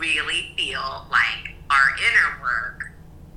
[0.00, 2.90] really feel like our inner work,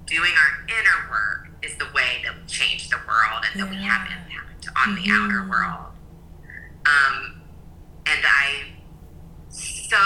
[0.06, 3.77] doing our inner work, is the way that we change the world and that we
[3.77, 5.91] have impact on the outer world.
[6.86, 7.41] Um,
[8.05, 8.65] and I
[9.49, 9.97] so,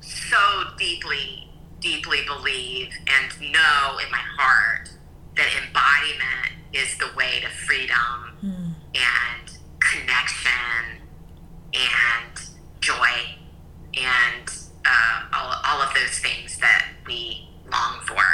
[0.00, 0.36] so
[0.78, 1.50] deeply,
[1.80, 4.90] deeply believe and know in my heart
[5.36, 11.00] that embodiment is the way to freedom and connection
[11.74, 12.40] and
[12.80, 13.36] joy
[13.96, 18.24] and uh, all, all of those things that we long for.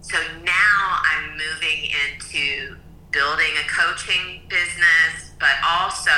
[0.00, 2.76] so now I'm moving into
[3.10, 6.10] building a coaching business, but also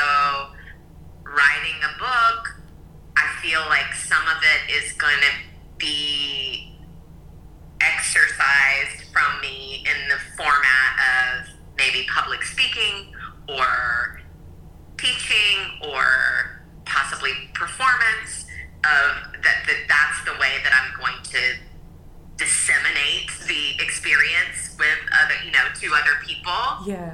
[1.24, 2.60] writing a book.
[3.16, 6.76] I feel like some of it is going to be
[7.80, 13.12] exercised from me in the format of maybe public speaking
[13.48, 14.20] or
[14.98, 18.46] teaching or possibly performance
[18.84, 21.42] of that, that that's the way that I'm going to
[22.38, 26.86] disseminate the experience with other you know to other people.
[26.86, 27.12] Yeah.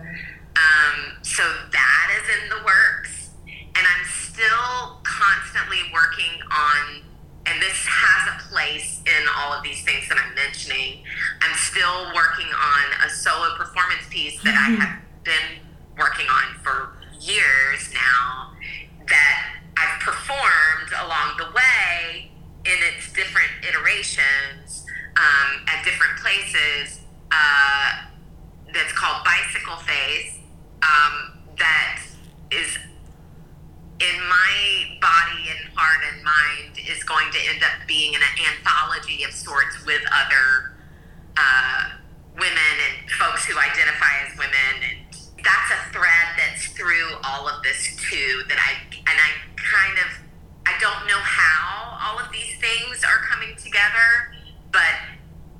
[0.60, 3.30] um, so that is in the works.
[3.76, 7.02] And i'm still constantly working on
[7.46, 11.02] and this has a place in all of these things that i'm mentioning.
[11.42, 15.64] I'm still working on a solo performance piece that i have been
[15.98, 18.52] working on for years now
[19.08, 22.30] that i've performed along the way
[22.64, 24.86] in its different iterations
[25.16, 28.04] um, at different places uh,
[28.72, 30.38] that's called Bicycle Face
[30.82, 32.02] um, that
[32.50, 32.78] is
[34.00, 39.22] in my body and heart and mind is going to end up being an anthology
[39.24, 40.74] of sorts with other
[41.36, 41.90] uh,
[42.34, 44.98] women and folks who identify as women and
[45.44, 50.08] that's a thread that's through all of this too that i and i kind of
[50.66, 54.32] i don't know how all of these things are coming together
[54.72, 54.96] but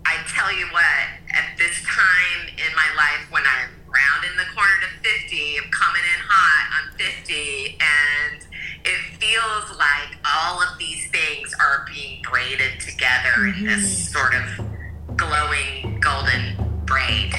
[0.09, 1.05] i tell you what
[1.37, 6.03] at this time in my life when i'm rounding the corner to 50 i'm coming
[6.03, 8.41] in hot i'm 50 and
[8.85, 14.17] it feels like all of these things are being braided together in this mm-hmm.
[14.17, 16.57] sort of glowing golden
[16.87, 17.33] braid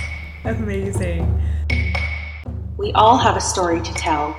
[0.45, 1.24] Amazing.
[2.77, 4.35] We all have a story to tell.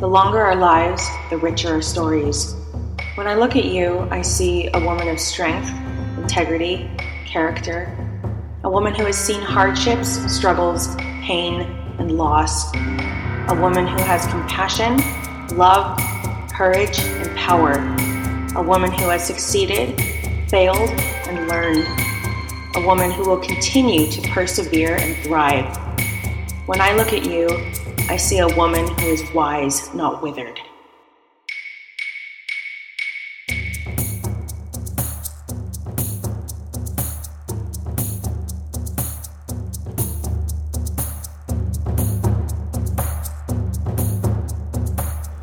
[0.00, 2.56] The longer our lives, the richer our stories.
[3.14, 5.70] When I look at you, I see a woman of strength,
[6.18, 6.90] integrity,
[7.24, 7.96] character,
[8.64, 11.60] a woman who has seen hardships, struggles, pain,
[12.00, 14.96] and loss, a woman who has compassion,
[15.56, 16.00] love,
[16.52, 17.74] courage, and power,
[18.56, 19.96] a woman who has succeeded,
[20.48, 20.90] failed,
[21.28, 21.86] and learned,
[22.74, 25.87] a woman who will continue to persevere and thrive.
[26.68, 27.48] When I look at you,
[28.10, 30.60] I see a woman who is wise, not withered.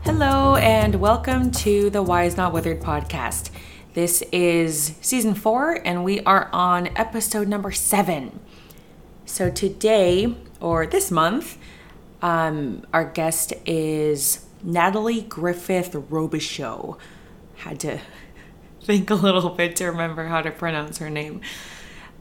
[0.03, 3.49] Hello, and welcome to the Wise Not Withered podcast.
[3.95, 8.41] This is season four, and we are on episode number seven.
[9.25, 11.57] So, today, or this month,
[12.21, 16.97] um, our guest is Natalie Griffith Robichaux.
[17.55, 17.99] Had to
[18.81, 21.41] think a little bit to remember how to pronounce her name.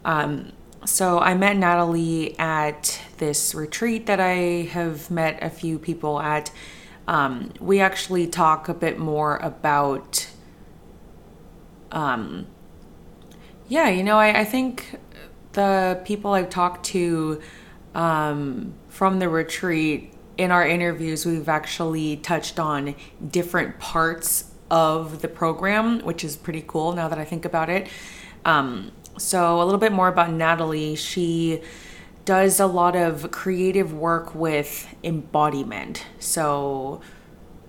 [0.04, 0.52] Um,
[0.84, 6.50] so I met Natalie at this retreat that I have met a few people at.
[7.08, 10.28] Um, we actually talk a bit more about,
[11.92, 12.46] um,
[13.68, 14.98] yeah, you know, I, I think
[15.52, 17.40] the people I've talked to
[17.94, 22.94] um, from the retreat in our interviews, we've actually touched on
[23.30, 27.88] different parts of the program, which is pretty cool now that I think about it.
[28.44, 30.96] Um, so, a little bit more about Natalie.
[30.96, 31.62] She
[32.24, 36.04] does a lot of creative work with embodiment.
[36.18, 37.00] So,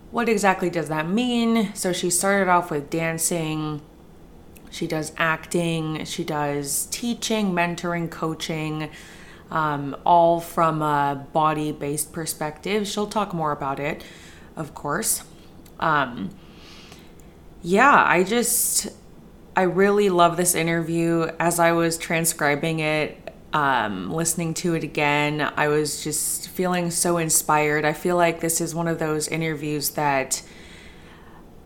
[0.09, 1.73] what exactly does that mean?
[1.75, 3.81] So, she started off with dancing,
[4.71, 8.89] she does acting, she does teaching, mentoring, coaching,
[9.51, 12.87] um, all from a body based perspective.
[12.87, 14.03] She'll talk more about it,
[14.55, 15.23] of course.
[15.79, 16.31] Um,
[17.61, 18.87] yeah, I just,
[19.55, 21.29] I really love this interview.
[21.39, 27.17] As I was transcribing it, um, listening to it again, I was just feeling so
[27.17, 27.85] inspired.
[27.85, 30.41] I feel like this is one of those interviews that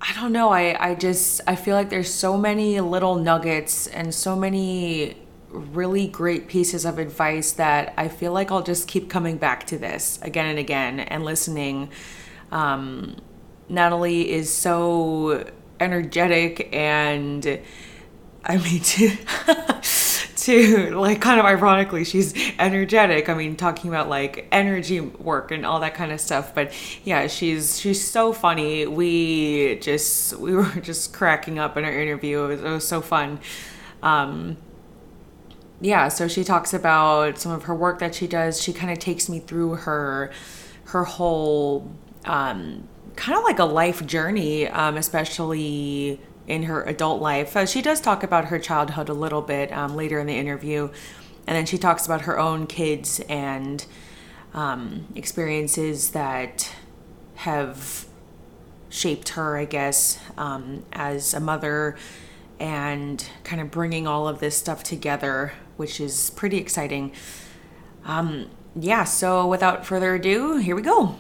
[0.02, 0.50] I don't know.
[0.50, 5.18] I, I just I feel like there's so many little nuggets and so many
[5.50, 9.78] really great pieces of advice that I feel like I'll just keep coming back to
[9.78, 11.90] this again and again and listening.
[12.52, 13.18] Um,
[13.68, 15.50] Natalie is so
[15.80, 17.62] energetic and
[18.44, 19.18] I mean, to,
[20.38, 23.30] to like kind of ironically, she's energetic.
[23.30, 26.56] I mean, talking about like energy work and all that kind of stuff.
[26.56, 26.74] But
[27.04, 28.88] yeah, she's she's so funny.
[28.88, 32.46] We just we were just cracking up in our interview.
[32.46, 33.40] It was, it was so fun.
[34.02, 34.58] Um,
[35.82, 38.62] yeah, so she talks about some of her work that she does.
[38.62, 40.32] She kind of takes me through her
[40.86, 41.90] her whole
[42.26, 47.56] um, kind of like a life journey, um, especially in her adult life.
[47.56, 50.90] Uh, she does talk about her childhood a little bit um, later in the interview,
[51.48, 53.86] and then she talks about her own kids and
[54.54, 56.72] um, experiences that
[57.36, 58.06] have
[58.90, 61.96] shaped her, I guess, um, as a mother,
[62.60, 67.14] and kind of bringing all of this stuff together, which is pretty exciting.
[68.04, 71.16] Um, yeah, so without further ado, here we go.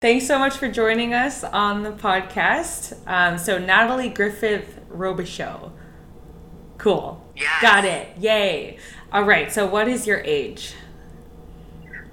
[0.00, 2.98] Thanks so much for joining us on the podcast.
[3.06, 5.70] Um, so, Natalie Griffith Robichaux.
[6.78, 7.24] Cool.
[7.36, 7.62] Yes.
[7.62, 8.08] Got it.
[8.18, 8.76] Yay.
[9.12, 9.50] All right.
[9.52, 10.74] So, what is your age?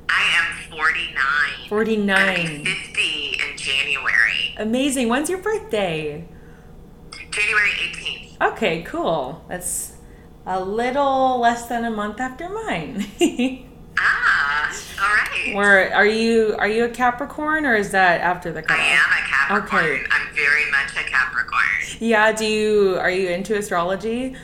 [0.08, 1.68] I am 49.
[1.68, 2.06] 49.
[2.06, 4.56] Gonna 50 in January.
[4.58, 5.10] Amazing.
[5.10, 6.28] When's your birthday?
[7.32, 8.54] January 18th.
[8.54, 9.44] Okay, cool.
[9.50, 9.98] That's
[10.46, 13.06] a little less than a month after mine.
[14.04, 14.74] Ah,
[15.04, 15.54] all right.
[15.54, 16.56] Where are you?
[16.58, 19.84] Are you a Capricorn, or is that after the I am a Capricorn.
[19.86, 20.04] Okay.
[20.10, 22.00] I'm very much a Capricorn.
[22.00, 22.32] Yeah.
[22.32, 22.98] Do you?
[23.00, 24.36] Are you into astrology?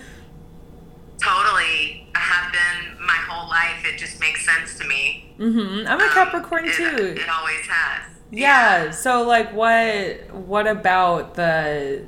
[1.21, 2.07] Totally.
[2.13, 3.85] I have been my whole life.
[3.85, 5.33] It just makes sense to me.
[5.39, 5.87] Mm-hmm.
[5.87, 6.83] I'm a Um, Capricorn it- too.
[7.21, 8.11] It, always has.
[8.29, 8.91] Yeah.
[8.91, 12.05] So like what what about the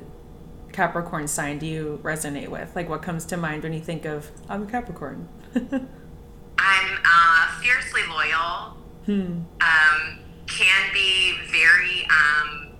[0.72, 2.74] Capricorn sign do you resonate with?
[2.74, 5.28] Like what comes to mind when you think of I'm a Capricorn?
[5.54, 8.76] I'm uh, fiercely loyal.
[9.06, 9.40] hmm.
[9.60, 12.72] Um, can be very um,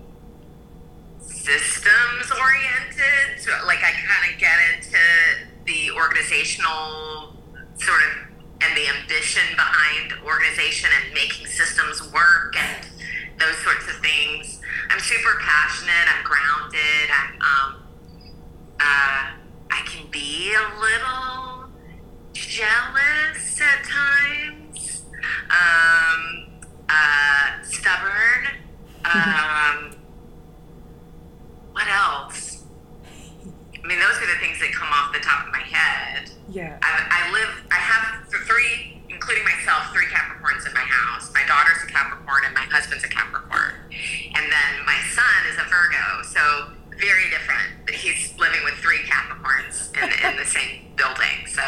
[1.21, 3.39] systems oriented.
[3.39, 4.97] So, like, I kind of get into
[5.65, 7.35] the organizational
[7.77, 8.31] sort of
[8.63, 12.85] and the ambition behind organization and making systems work and
[13.39, 14.59] those sorts of things.
[14.89, 16.07] I'm super passionate.
[16.07, 17.09] I'm grounded.
[17.11, 17.81] I'm um,
[18.79, 19.31] uh,
[19.69, 21.69] I can be a little
[22.33, 25.03] jealous at times,
[25.49, 26.47] um,
[26.89, 28.47] uh, stubborn.
[29.05, 29.91] Um,
[31.71, 32.63] what else?
[33.83, 36.29] I mean, those are the things that come off the top of my head.
[36.49, 36.77] Yeah.
[36.81, 41.31] I, I live, I have th- three, including myself, three Capricorns in my house.
[41.31, 43.75] My daughter's a Capricorn and my husband's a Capricorn.
[44.33, 47.85] And then my son is a Virgo, so very different.
[47.85, 51.61] But he's living with three Capricorns in, in the same building, so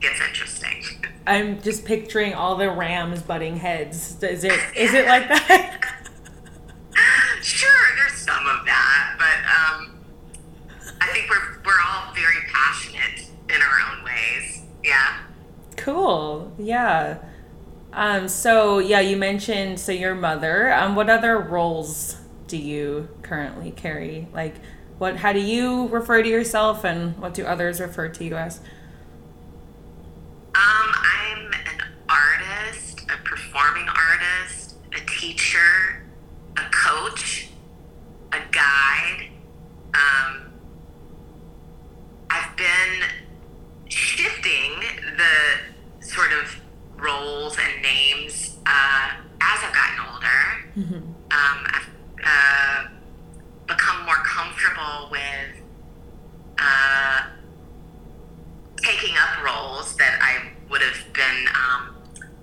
[0.00, 1.04] it's interesting.
[1.26, 4.16] I'm just picturing all the rams butting heads.
[4.22, 5.84] Is it is it like that?
[7.42, 10.00] sure, there's some of that, but um,
[11.02, 14.62] I think we're, we're all very passionate in our own ways.
[14.82, 15.18] Yeah.
[15.80, 16.52] Cool.
[16.58, 17.18] Yeah.
[17.92, 20.72] Um so yeah, you mentioned so your mother.
[20.72, 22.16] Um what other roles
[22.46, 24.28] do you currently carry?
[24.32, 24.54] Like
[24.98, 28.60] what how do you refer to yourself and what do others refer to you as?
[30.54, 36.02] Um, I'm an artist, a performing artist, a teacher,
[36.56, 37.50] a coach,
[38.32, 39.30] a guide.
[39.94, 40.50] Um,
[42.28, 43.02] I've been
[43.90, 44.80] shifting
[45.16, 46.60] the sort of
[46.96, 51.00] roles and names uh, as I've gotten older.
[51.32, 51.88] Um, I've
[52.24, 52.88] uh,
[53.66, 55.62] become more comfortable with.
[56.58, 57.22] Uh,
[58.82, 61.96] taking up roles that I would have been um,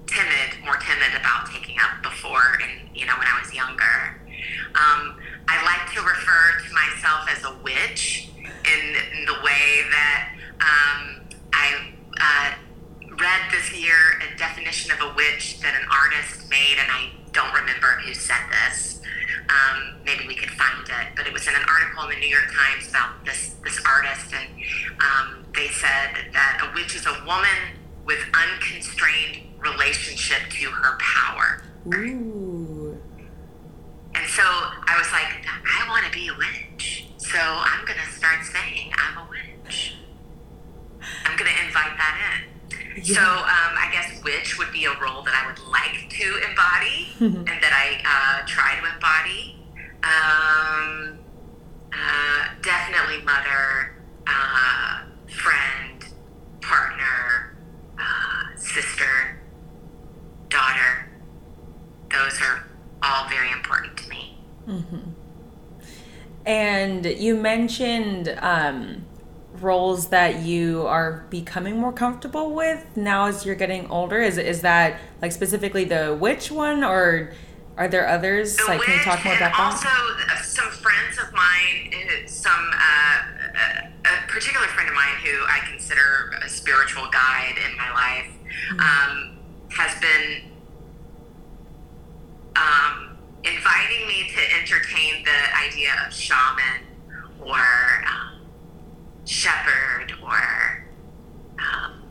[0.05, 4.21] timid, more timid about taking up before, and you know, when I was younger.
[4.75, 10.33] Um, I like to refer to myself as a witch in, in the way that
[10.61, 12.55] um, I uh,
[13.19, 17.53] read this year a definition of a witch that an artist made, and I don't
[17.53, 19.01] remember who said this.
[19.49, 22.27] Um, maybe we could find it, but it was in an article in the New
[22.27, 24.49] York Times about this this artist, and
[24.99, 31.63] um, they said that a witch is a woman with unconstrained relationship to her power.
[31.93, 32.97] Ooh.
[34.15, 38.43] And so I was like, I want to be a witch, so I'm gonna start
[38.43, 39.95] saying I'm a witch.
[41.25, 43.03] I'm gonna invite that in.
[43.03, 47.09] So um, I guess witch would be a role that I would like to embody
[47.19, 49.55] and that I uh, try to embody.
[50.03, 51.19] Um,
[51.93, 53.95] uh, definitely mother,
[54.27, 56.05] uh, friend,
[56.61, 57.55] partner,
[57.99, 59.41] uh, sister,
[60.49, 61.09] daughter.
[62.11, 62.67] Those are
[63.03, 64.37] all very important to me.
[66.45, 69.05] And you mentioned um,
[69.63, 74.19] roles that you are becoming more comfortable with now as you're getting older?
[74.21, 77.33] Is is that like specifically the witch one, or
[77.77, 78.55] are there others?
[78.57, 80.27] The like, can you talk more about also that?
[80.31, 83.23] uh, some friends of mine, uh, some uh,
[83.55, 88.33] a, a particular friend of mine who I consider a spiritual guide in my life,
[88.67, 88.79] Mm-hmm.
[88.79, 89.37] um,
[89.69, 90.41] has been
[92.55, 96.81] um, inviting me to entertain the idea of shaman
[97.39, 97.55] or
[98.07, 98.36] um,
[99.27, 100.87] shepherd or
[101.59, 102.01] um,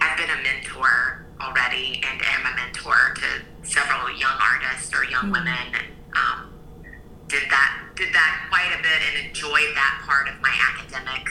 [0.00, 5.30] I've been a mentor already and am a mentor to several young artists or young
[5.30, 6.54] women and um,
[7.28, 11.28] did that did that quite a bit and enjoyed that part of my academic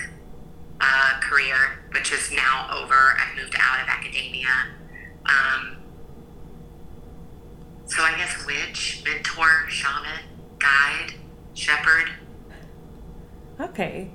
[0.79, 1.55] uh, career,
[1.91, 2.93] which is now over.
[2.93, 4.47] I've moved out of academia.
[5.25, 5.77] Um,
[7.85, 10.23] so I guess witch, mentor, shaman,
[10.59, 11.13] guide,
[11.53, 12.11] shepherd.
[13.59, 14.09] Okay.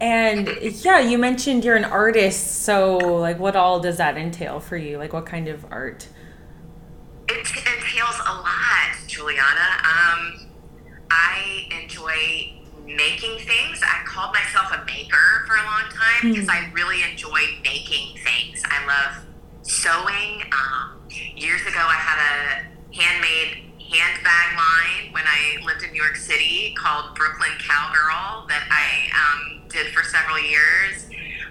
[0.00, 0.48] And
[0.84, 4.96] yeah, you mentioned you're an artist, so like what all does that entail for you?
[4.96, 6.08] Like what kind of art?
[7.28, 9.68] It entails a lot, Juliana.
[9.84, 10.46] Um,
[11.10, 13.80] I enjoy making things.
[13.82, 18.62] I called myself a maker for a long time because I really enjoy making things.
[18.64, 19.26] I love
[19.62, 20.42] sewing.
[20.52, 20.98] Um,
[21.36, 26.74] years ago, I had a handmade handbag line when I lived in New York City
[26.78, 31.06] called Brooklyn Cowgirl that I um, did for several years.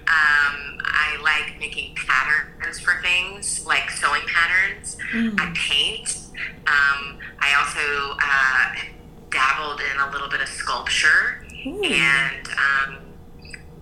[0.07, 4.97] Um, I like making patterns for things, like sewing patterns.
[5.37, 6.17] I paint.
[6.65, 8.75] Um, I also uh,
[9.29, 12.97] dabbled in a little bit of sculpture, and um,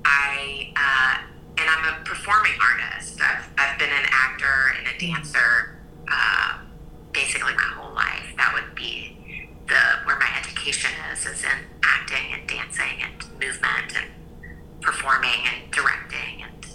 [0.03, 1.27] I uh,
[1.59, 3.19] and I'm a performing artist.
[3.21, 6.59] I've, I've been an actor and a dancer uh,
[7.17, 8.29] basically my whole life.
[8.37, 13.91] That would be the where my education is, is in acting and dancing and movement
[13.97, 16.65] and performing and directing and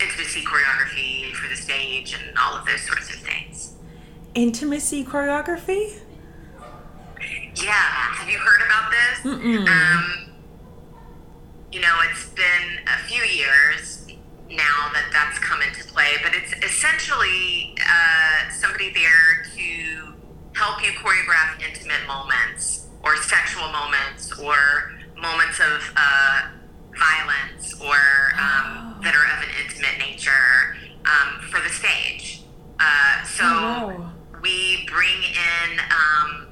[0.00, 3.74] intimacy choreography for the stage and all of those sorts of things.
[4.34, 6.00] Intimacy choreography?
[7.56, 9.32] Yeah, have you heard about this?
[9.32, 10.32] Um,
[11.72, 13.93] you know, it's been a few years
[14.56, 20.14] now that that's come into play, but it's essentially uh, somebody there to
[20.54, 26.48] help you choreograph intimate moments or sexual moments or moments of uh,
[26.96, 27.96] violence or
[28.38, 32.42] um, that are of an intimate nature um, for the stage.
[32.78, 34.12] Uh, so Oh, wow.
[34.42, 36.46] we bring in um,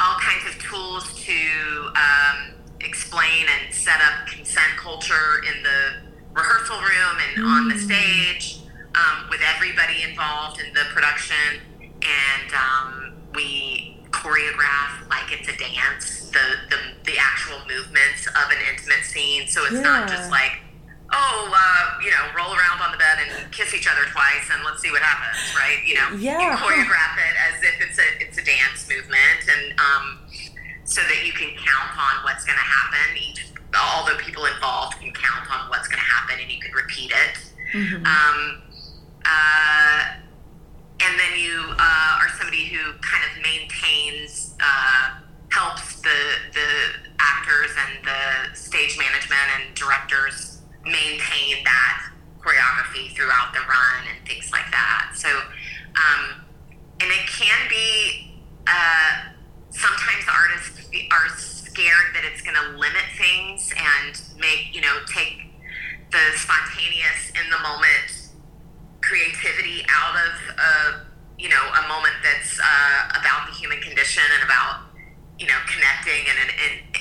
[0.00, 1.32] all kinds of tools to
[1.96, 6.03] um, explain and set up consent culture in the
[6.34, 8.60] rehearsal room and on the stage
[8.94, 11.60] um, with everybody involved in the production.
[12.02, 18.58] And um, we choreograph like it's a dance, the, the, the actual movements of an
[18.70, 19.46] intimate scene.
[19.48, 20.52] So it's not just like,
[21.12, 24.62] oh, uh, you know, roll around on the bed and kiss each other twice and
[24.64, 25.78] let's see what happens, right?
[25.86, 26.38] You know, Yeah.
[26.40, 30.18] you choreograph it as if it's a it's a dance movement, and um,
[30.84, 33.16] so that you can count on what's going to happen.
[33.18, 36.72] Each all the people involved can count on what's going to happen, and you can
[36.72, 37.38] repeat it.
[38.06, 38.62] Um,
[39.24, 40.02] uh,
[41.00, 46.20] and then you uh, are somebody who kind of maintains, uh, helps the
[46.52, 46.68] the
[47.20, 54.50] actors and the stage management and directors maintain that choreography throughout the run and things
[54.52, 55.12] like that.
[55.14, 56.44] So, um,
[57.00, 58.34] and it can be
[58.66, 59.30] uh,
[59.70, 61.28] sometimes artists are
[61.74, 65.50] scared that it's going to limit things and make you know take
[66.14, 68.30] the spontaneous in the moment
[69.02, 70.90] creativity out of uh,
[71.36, 74.86] you know a moment that's uh, about the human condition and about
[75.38, 76.50] you know connecting in an,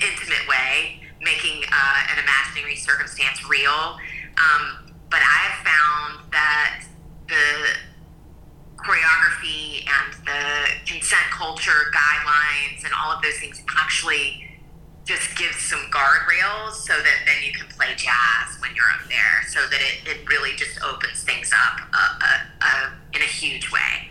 [0.01, 4.01] intimate way, making uh, an imaginary circumstance real.
[4.41, 6.81] Um, but I've found that
[7.29, 7.77] the
[8.81, 10.43] choreography and the
[10.91, 14.52] consent culture guidelines and all of those things actually
[15.05, 19.43] just gives some guardrails so that then you can play jazz when you're up there
[19.47, 23.71] so that it, it really just opens things up uh, uh, uh, in a huge
[23.71, 24.09] way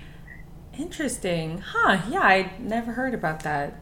[0.78, 1.58] Interesting.
[1.58, 2.00] Huh.
[2.08, 3.74] Yeah, I never heard about that.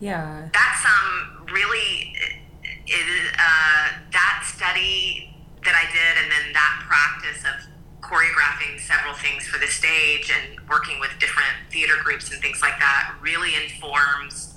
[0.00, 0.48] Yeah.
[0.52, 2.16] that's um really
[2.86, 5.32] it, uh, that study
[5.64, 7.68] that I did and then that practice of
[8.02, 12.78] choreographing several things for the stage and working with different theater groups and things like
[12.80, 14.51] that really informs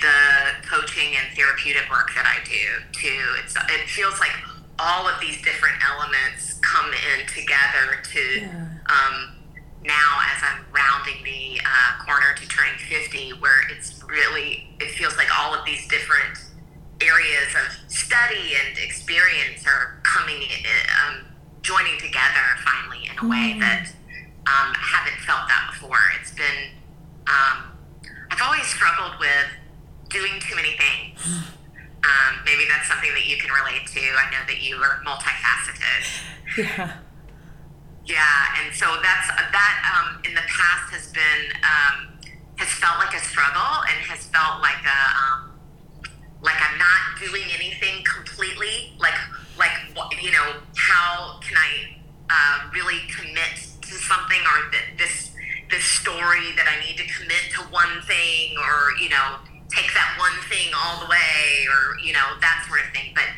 [0.00, 3.22] the coaching and therapeutic work that I do too.
[3.42, 4.32] It's it feels like
[4.78, 8.46] all of these different elements come in together to Yeah.
[8.86, 9.38] um,
[9.82, 15.16] now as I'm rounding the uh, corner to turning 50, where it's really, it feels
[15.16, 16.38] like all of these different
[17.00, 20.42] areas of study and experience are coming,
[21.06, 21.26] um,
[21.62, 23.60] joining together finally in a way mm.
[23.60, 23.86] that
[24.46, 26.00] um, haven't felt that before.
[26.20, 26.74] It's been,
[27.26, 27.72] um,
[28.30, 29.46] I've always struggled with
[30.08, 31.44] doing too many things.
[31.98, 34.00] Um, maybe that's something that you can relate to.
[34.00, 36.02] I know that you are multifaceted.
[36.56, 36.96] Yeah.
[38.08, 39.74] Yeah, and so that's that.
[39.84, 42.16] Um, in the past, has been um,
[42.56, 45.52] has felt like a struggle and has felt like a um,
[46.40, 48.96] like I'm not doing anything completely.
[48.96, 49.12] Like
[49.60, 49.76] like
[50.24, 52.00] you know how can I
[52.32, 55.36] uh, really commit to something or th- this
[55.68, 59.36] this story that I need to commit to one thing or you know
[59.68, 63.14] take that one thing all the way or you know that sort of thing.
[63.14, 63.28] But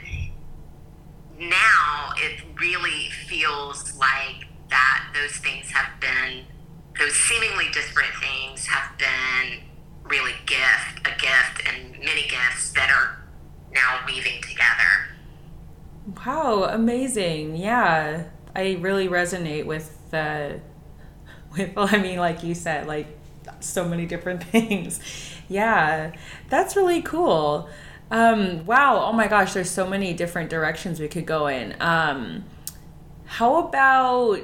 [1.39, 6.45] now it really feels like that those things have been
[6.99, 9.61] those seemingly disparate things have been
[10.05, 13.25] really gift a gift and many gifts that are
[13.73, 15.17] now weaving together.
[16.27, 17.57] Wow amazing.
[17.57, 20.61] Yeah i really resonate with the
[21.57, 23.07] with i mean like you said like
[23.61, 25.01] so many different things
[25.51, 26.13] yeah,
[26.49, 27.69] that's really cool.
[28.11, 29.05] Um, wow.
[29.05, 31.77] Oh my gosh, there's so many different directions we could go in.
[31.81, 32.45] Um,
[33.27, 34.41] how about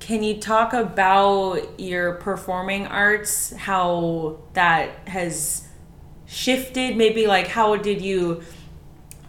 [0.00, 5.68] can you talk about your performing arts, how that has
[6.26, 6.96] shifted?
[6.96, 8.42] Maybe like how did you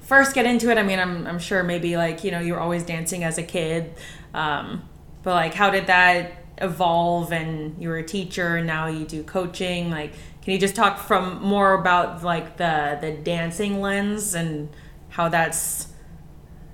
[0.02, 0.78] first get into it?
[0.78, 3.44] I mean, I'm, I'm sure maybe like, you know, you were always dancing as a
[3.44, 3.94] kid.
[4.34, 4.88] Um,
[5.24, 9.24] but like, how did that evolve and you were a teacher and now you do
[9.24, 9.90] coaching?
[9.90, 10.14] Like,
[10.50, 14.68] can you just talk from more about like the the dancing lens and
[15.10, 15.90] how that's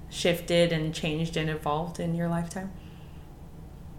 [0.10, 2.72] shifted and changed and evolved in your lifetime?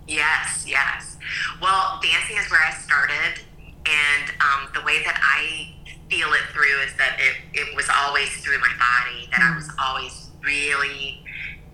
[0.08, 1.18] Yes, yes.
[1.60, 3.42] Well, dancing is where I started,
[3.84, 5.74] and um, the way that I
[6.08, 9.52] feel it through is that it, it was always through my body, that mm.
[9.52, 11.22] I was always really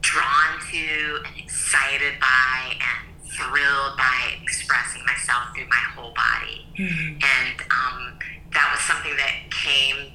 [0.01, 6.67] drawn to and excited by and thrilled by expressing myself through my whole body.
[6.79, 7.19] Mm-hmm.
[7.21, 8.19] And um,
[8.53, 10.13] that was something that came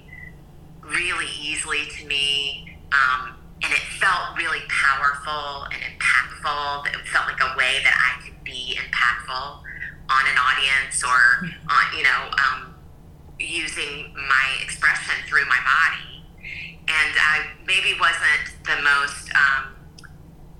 [0.82, 2.78] really easily to me.
[2.94, 6.88] Um, and it felt really powerful and impactful.
[6.94, 9.64] It felt like a way that I could be impactful
[10.10, 11.70] on an audience or mm-hmm.
[11.70, 12.76] on, you know, um,
[13.40, 16.24] using my expression through my body.
[16.88, 19.77] And I maybe wasn't the most um,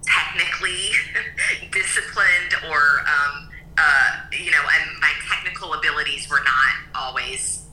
[0.08, 0.92] technically
[1.72, 7.68] disciplined or um, uh, you know and my technical abilities were not always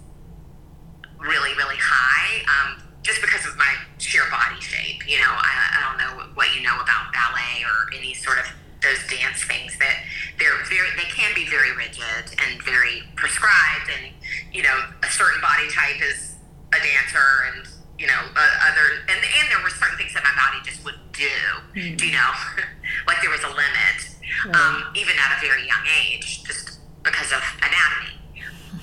[1.18, 5.31] really really high um, just because of my sheer body shape you know?
[5.31, 8.47] I, I don't know what you know about ballet or any sort of
[8.83, 10.05] those dance things that
[10.38, 14.12] they're very they can be very rigid and very prescribed and
[14.53, 16.37] you know a certain body type is
[16.75, 17.66] a dancer and
[17.98, 21.12] you know, uh, other, and, and there were certain things that my body just wouldn't
[21.12, 21.37] do,
[21.74, 21.94] mm.
[21.94, 22.30] you know,
[23.07, 23.98] like there was a limit,
[24.46, 24.57] right.
[24.57, 28.18] um, even at a very young age, just because of anatomy.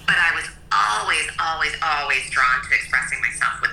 [0.08, 3.71] But I was always, always, always drawn to expressing myself with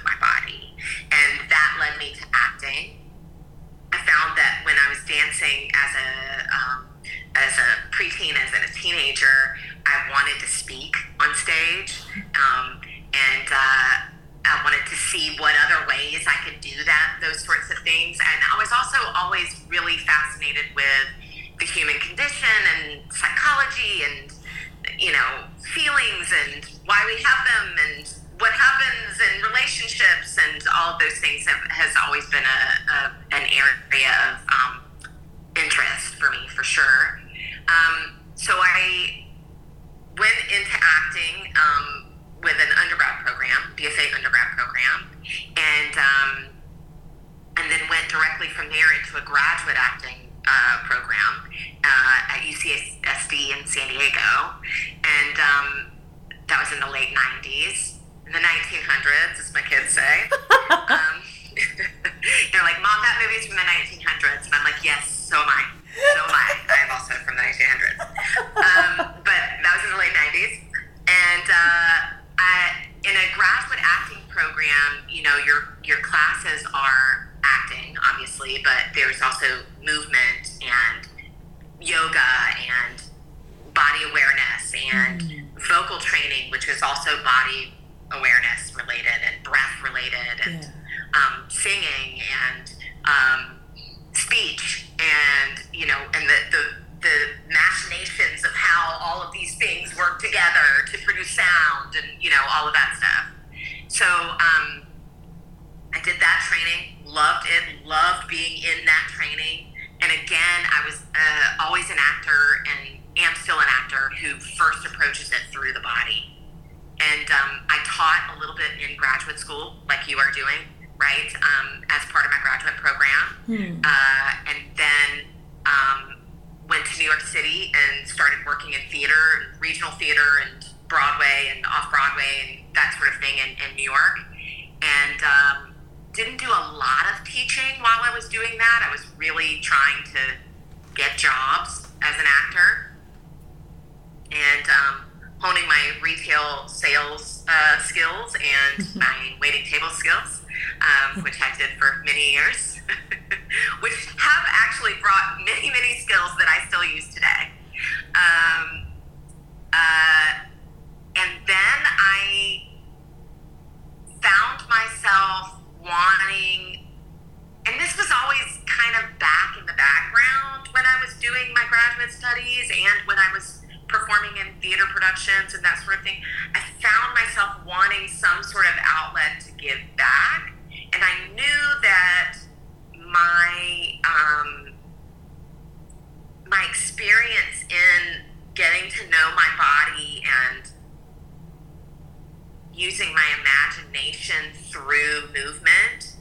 [194.79, 196.15] through movement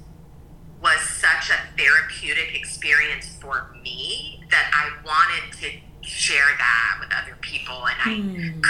[0.82, 7.38] was such a therapeutic experience for me that I wanted to share that with other
[7.42, 8.62] people and I mm.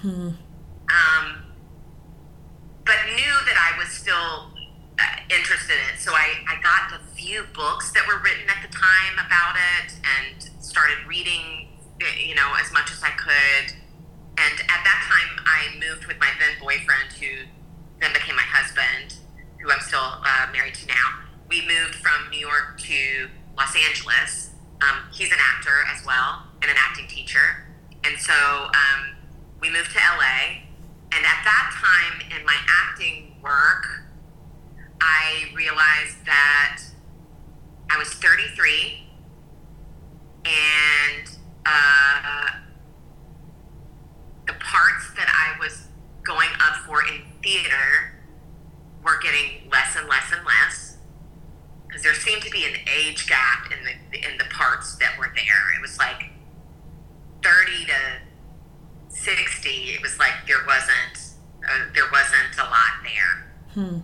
[0.00, 0.30] Hmm.
[0.88, 1.26] Um,
[2.84, 4.54] but knew that I was still
[4.98, 6.00] uh, interested in it.
[6.00, 9.94] So I, I got a few books that were written at the time about it
[10.06, 11.68] and started reading,
[12.00, 13.74] eh, you know, as much as I could.
[14.38, 17.50] And at that time, I moved with my then boyfriend, who
[18.00, 19.18] then became my husband,
[19.60, 21.26] who I'm still uh, married to now.
[21.48, 24.50] We moved from New York to Los Angeles.
[24.80, 27.66] Um, he's an actor as well and an acting teacher.
[28.04, 29.17] And so um,
[29.60, 30.64] we moved to LA.
[31.10, 33.86] And at that time in my acting work,
[35.00, 36.82] I realized that
[37.90, 39.04] I was 33
[40.44, 41.28] and
[41.64, 42.46] uh,
[44.46, 45.86] the parts that I was
[46.22, 48.18] going up for in theater
[49.02, 50.98] were getting less and less and less
[51.86, 55.32] because there seemed to be an age gap in the in the parts that were
[55.34, 55.74] there.
[55.76, 56.30] It was like
[57.42, 57.92] 30 to
[59.08, 59.94] sixty.
[59.94, 61.34] It was like there wasn't
[61.68, 63.52] uh, there wasn't a lot there.
[63.74, 63.98] Hmm.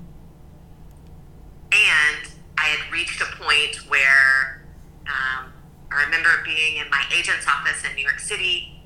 [1.72, 4.64] And I had reached a point where
[5.06, 5.52] um,
[5.90, 8.80] I remember being in my agent's office in New York City,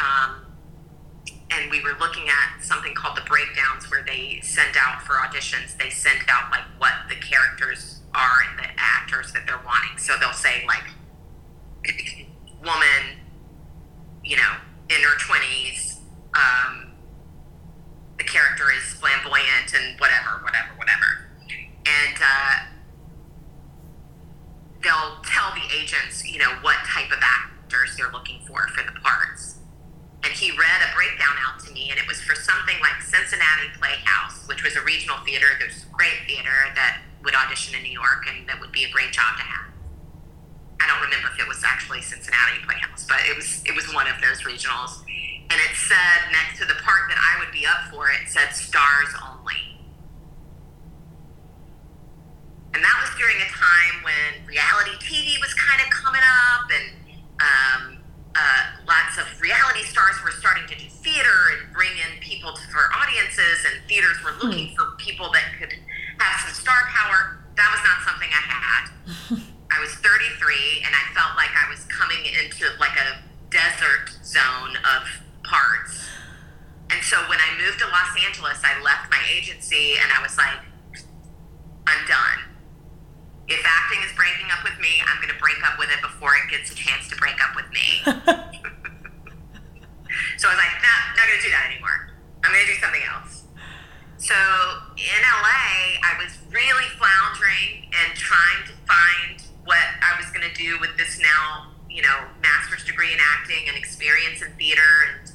[0.00, 0.46] um,
[1.50, 5.76] and we were looking at something called the breakdowns, where they send out for auditions.
[5.76, 9.98] They send out like what the characters are and the actors that they're wanting.
[9.98, 10.84] So they'll say like
[12.64, 13.20] woman,
[14.24, 14.52] you know,
[14.90, 16.00] in her twenties.
[16.34, 16.92] Um,
[18.18, 21.30] the character is flamboyant and whatever, whatever, whatever.
[21.86, 22.54] And uh,
[24.82, 28.98] they'll tell the agents, you know, what type of actors they're looking for for the
[29.00, 29.56] parts.
[30.24, 33.70] And he read a breakdown out to me, and it was for something like Cincinnati
[33.78, 35.46] Playhouse, which was a regional theater.
[35.58, 39.12] There's great theater that would audition in New York, and that would be a great
[39.12, 39.67] job to have.
[40.80, 44.06] I don't remember if it was actually Cincinnati Playhouse, but it was it was one
[44.06, 45.02] of those regionals.
[45.50, 48.52] And it said next to the part that I would be up for, it said
[48.52, 49.80] stars only.
[52.74, 56.86] And that was during a time when reality TV was kind of coming up, and
[57.40, 57.82] um,
[58.36, 62.62] uh, lots of reality stars were starting to do theater and bring in people to,
[62.68, 65.72] for audiences, and theaters were looking for people that could
[66.20, 67.40] have some star power.
[67.56, 69.42] That was not something I had.
[69.70, 74.76] I was 33, and I felt like I was coming into like a desert zone
[74.84, 75.04] of
[75.44, 76.08] parts.
[76.90, 80.36] And so when I moved to Los Angeles, I left my agency and I was
[80.36, 80.56] like,
[81.86, 82.40] I'm done.
[83.48, 86.36] If acting is breaking up with me, I'm going to break up with it before
[86.36, 88.04] it gets a chance to break up with me.
[90.36, 92.12] so I was like, nah, not going to do that anymore.
[92.44, 93.44] I'm going to do something else.
[94.18, 94.36] So
[94.96, 100.56] in LA, I was really floundering and trying to find what I was going to
[100.56, 105.28] do with this now, you know, master's degree in acting and experience in theater and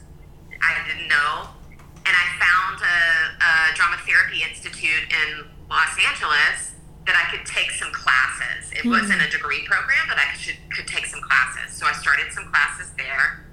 [0.57, 1.53] I didn't know.
[2.01, 2.97] And I found a,
[3.37, 6.73] a drama therapy institute in Los Angeles
[7.05, 8.73] that I could take some classes.
[8.73, 8.89] It mm-hmm.
[8.89, 11.77] wasn't a degree program, but I could, could take some classes.
[11.77, 13.45] So I started some classes there.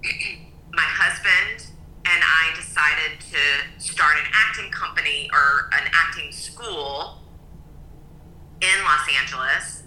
[0.72, 1.68] My husband
[2.08, 3.42] and I decided to
[3.76, 7.19] start an acting company or an acting school
[8.60, 9.80] in Los Angeles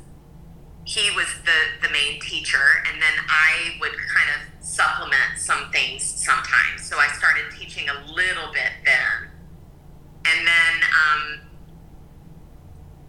[0.85, 6.03] he was the, the main teacher, and then I would kind of supplement some things
[6.03, 6.83] sometimes.
[6.83, 9.31] So I started teaching a little bit then.
[10.25, 11.39] And then, um,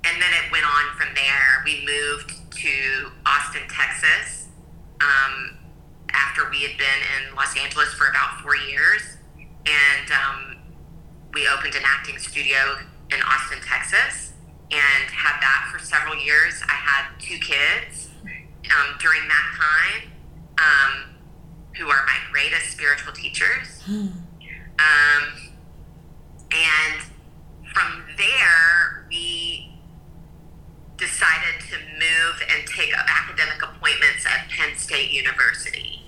[0.05, 1.63] and then it went on from there.
[1.65, 4.49] We moved to Austin, Texas,
[5.01, 5.59] um,
[6.11, 9.19] after we had been in Los Angeles for about four years.
[9.67, 10.57] And um,
[11.33, 12.79] we opened an acting studio
[13.11, 14.34] in Austin, Texas
[14.71, 16.63] and had that for several years.
[16.69, 20.13] I had two kids um, during that time
[20.59, 21.15] um,
[21.77, 23.83] who are my greatest spiritual teachers.
[24.79, 25.53] Um,
[26.51, 27.03] and
[27.73, 29.75] from there, we
[30.97, 36.01] decided to move and take academic appointments at Penn State University.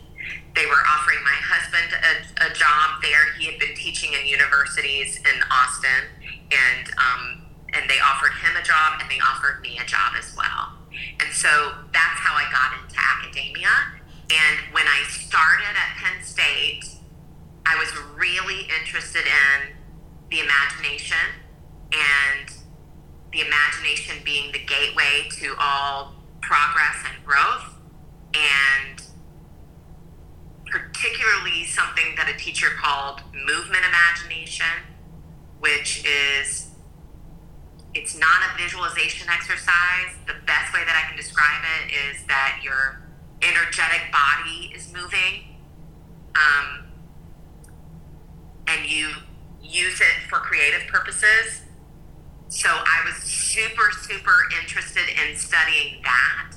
[0.55, 3.33] They were offering my husband a, a job there.
[3.39, 6.09] He had been teaching in universities in Austin,
[6.51, 7.46] and um,
[7.77, 10.73] and they offered him a job and they offered me a job as well.
[11.21, 13.69] And so that's how I got into academia.
[14.33, 16.85] And when I started at Penn State,
[17.67, 19.77] I was really interested in
[20.31, 21.45] the imagination
[21.93, 22.51] and
[23.33, 27.75] the imagination being the gateway to all progress and growth.
[28.35, 29.03] And
[30.67, 34.67] particularly something that a teacher called movement imagination,
[35.61, 36.66] which is
[37.97, 40.13] it's not a visualization exercise.
[40.27, 43.01] The best way that I can describe it is that your
[43.43, 45.57] energetic body is moving,
[46.37, 46.85] um,
[48.69, 49.09] and you
[49.63, 51.63] use it for creative purposes.
[52.49, 56.53] So I was super, super interested in studying that.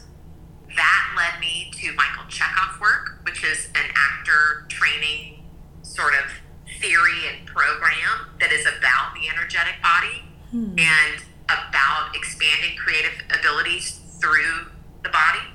[0.75, 5.43] That led me to Michael Chekhov work, which is an actor training
[5.81, 6.31] sort of
[6.79, 10.23] theory and program that is about the energetic body.
[10.51, 10.77] Hmm.
[10.77, 14.71] And about expanding creative abilities through
[15.03, 15.45] the body.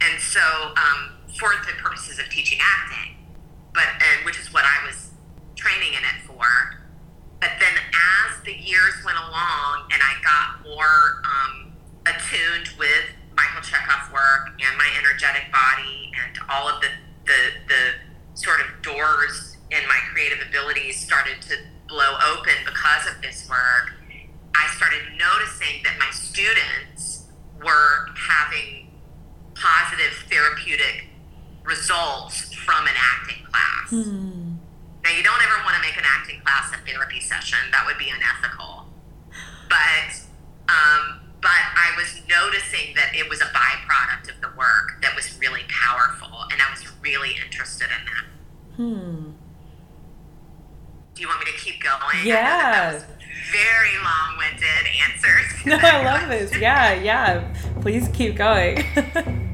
[0.00, 3.16] And so, um, for the purposes of teaching acting,
[3.74, 3.86] but
[4.24, 5.10] which is what I was
[5.56, 6.46] training in it for.
[7.40, 11.72] But then, as the years went along, and I got more um,
[12.06, 16.88] attuned with Michael Chekhov work and my energetic body and all of the,
[17.26, 17.82] the, the
[18.34, 21.54] sort of doors in my creative abilities started to
[21.86, 23.94] blow open because of this work,
[24.58, 27.26] I started noticing that my students
[27.62, 28.90] were having
[29.54, 31.06] positive therapeutic
[31.62, 33.90] results from an acting class.
[33.90, 34.56] Hmm.
[35.04, 37.98] Now, you don't ever want to make an acting class a therapy session, that would
[37.98, 38.86] be unethical.
[39.68, 40.10] But,
[40.68, 45.38] um, but I was noticing that it was a byproduct of the work that was
[45.38, 48.24] really powerful, and I was really interested in that.
[48.76, 49.30] Hmm.
[51.14, 52.26] Do you want me to keep going?
[52.26, 53.02] Yeah.
[53.50, 55.44] Very long-winded answers.
[55.66, 56.56] No, I love this.
[56.56, 57.54] Yeah, yeah.
[57.82, 58.84] Please keep going.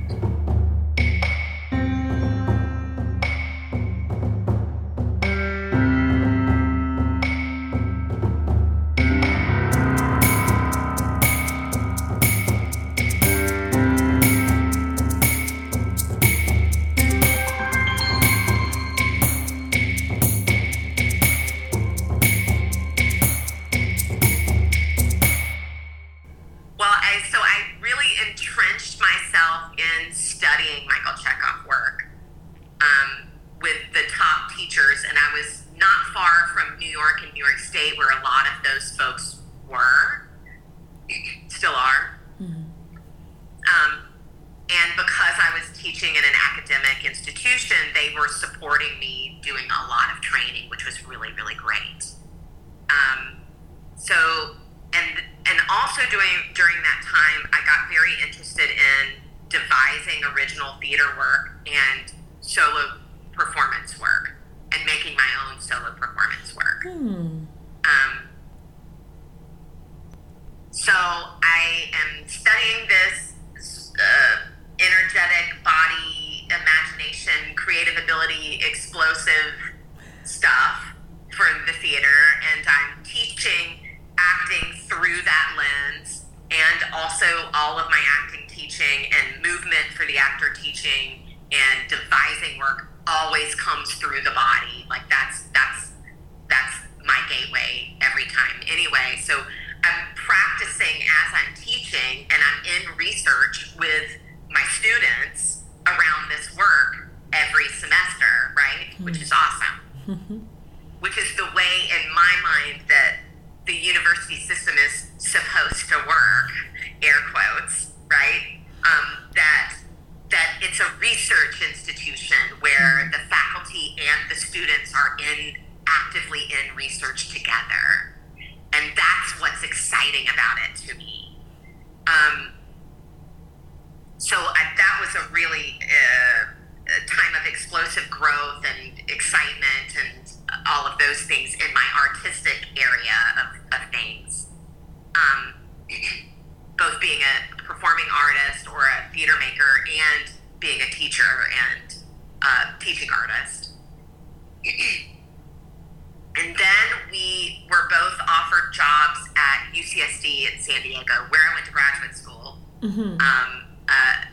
[160.55, 162.59] in San Diego, where I went to graduate school.
[162.81, 163.21] Mm-hmm.
[163.21, 164.25] Um, uh,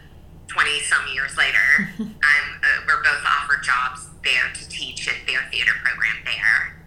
[0.48, 5.72] 20 some years later, uh, we're both offered jobs there to teach in their theater
[5.84, 6.78] program there.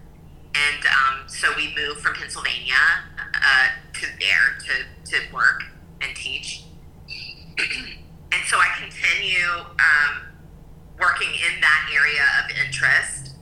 [0.55, 2.75] And um, so we moved from Pennsylvania
[3.18, 5.62] uh, to there to, to work
[6.01, 6.62] and teach.
[7.59, 10.23] and so I continue um,
[11.01, 13.35] working in that area of interest.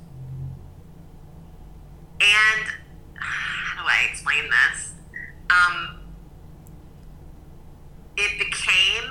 [2.21, 2.67] And
[3.15, 4.93] how do I explain this?
[5.53, 6.01] um,
[8.17, 9.11] it became,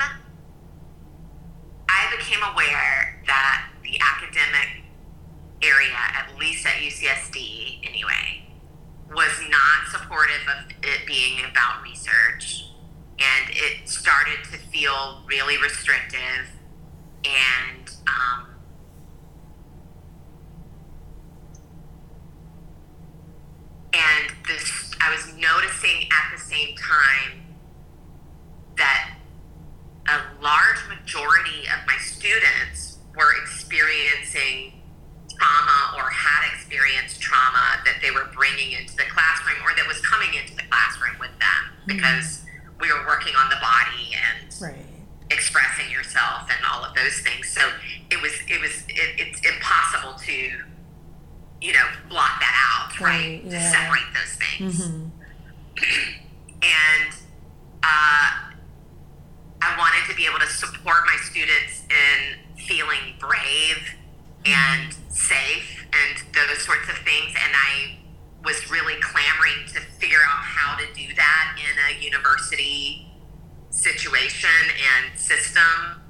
[1.89, 4.83] I became aware that the academic
[5.61, 8.47] area, at least at UCSD anyway,
[9.09, 12.67] was not supportive of it being about research.
[13.19, 16.49] And it started to feel really restrictive
[17.23, 18.47] and um,
[23.93, 27.41] and this I was noticing at the same time
[28.77, 29.17] that
[30.07, 34.81] a large majority of my students were experiencing
[35.37, 39.99] trauma or had experienced trauma that they were bringing into the classroom or that was
[40.01, 41.97] coming into the classroom with them mm-hmm.
[41.97, 42.45] because
[42.79, 44.85] we were working on the body and right.
[45.29, 47.61] expressing yourself and all of those things so
[48.09, 50.61] it was it was it, it's impossible to
[51.61, 53.09] you know, block that out, right?
[53.09, 53.41] right?
[53.45, 53.51] Yeah.
[53.51, 54.87] To separate those things.
[54.87, 55.07] Mm-hmm.
[56.63, 57.13] and
[57.83, 58.51] uh,
[59.61, 63.95] I wanted to be able to support my students in feeling brave
[64.45, 65.11] and mm-hmm.
[65.13, 67.29] safe and those sorts of things.
[67.29, 67.97] And I
[68.43, 73.07] was really clamoring to figure out how to do that in a university
[73.69, 74.49] situation
[74.97, 76.01] and system.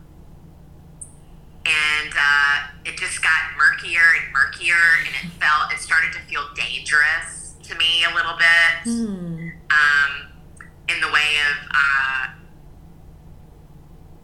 [1.66, 6.47] And uh, it just got murkier and murkier, and it felt, it started to feel
[6.55, 8.91] dangerous to me a little bit.
[8.91, 9.49] Hmm.
[9.70, 10.12] Um,
[10.89, 12.28] in the way of, uh,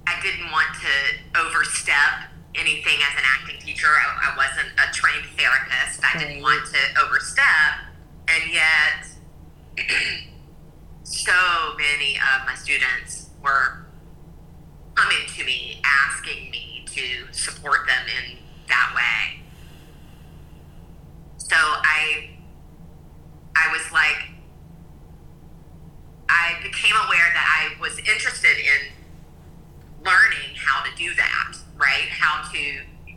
[0.08, 3.88] I didn't want to overstep anything as an acting teacher.
[3.88, 6.02] I, I wasn't a trained therapist.
[6.04, 7.88] I didn't want to overstep.
[8.28, 9.08] And yet,
[11.04, 11.32] so
[11.78, 13.86] many of my students were
[14.96, 18.38] coming to me asking me to support them in
[18.68, 19.42] that way.
[21.38, 22.32] So I
[23.56, 24.30] I was like
[26.30, 28.94] I became aware that I was interested in
[30.04, 32.10] learning how to do that, right?
[32.10, 32.58] How to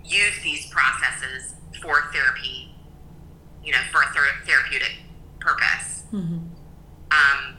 [0.04, 2.74] use these processes for therapy,
[3.64, 4.92] you know, for a ther- therapeutic
[5.40, 6.04] purpose.
[6.12, 6.50] Mhm.
[7.10, 7.56] Um,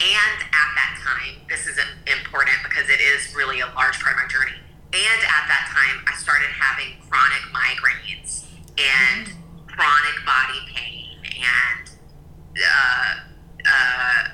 [0.00, 4.22] and at that time, this is important because it is really a large part of
[4.22, 4.56] my journey.
[4.92, 8.44] And at that time, I started having chronic migraines
[8.78, 9.28] and
[9.66, 11.90] chronic body pain and
[12.58, 13.14] uh,
[13.68, 14.28] uh,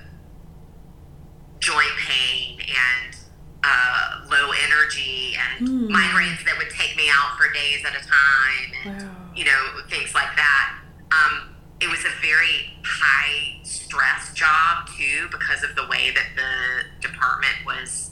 [1.58, 3.16] joint pain and
[3.64, 5.88] uh, low energy and Hmm.
[5.90, 9.32] migraines that would take me out for days at a time and Wow.
[9.34, 10.78] you know things like that.
[11.10, 17.06] Um, it was a very high stress job too because of the way that the
[17.08, 18.10] department was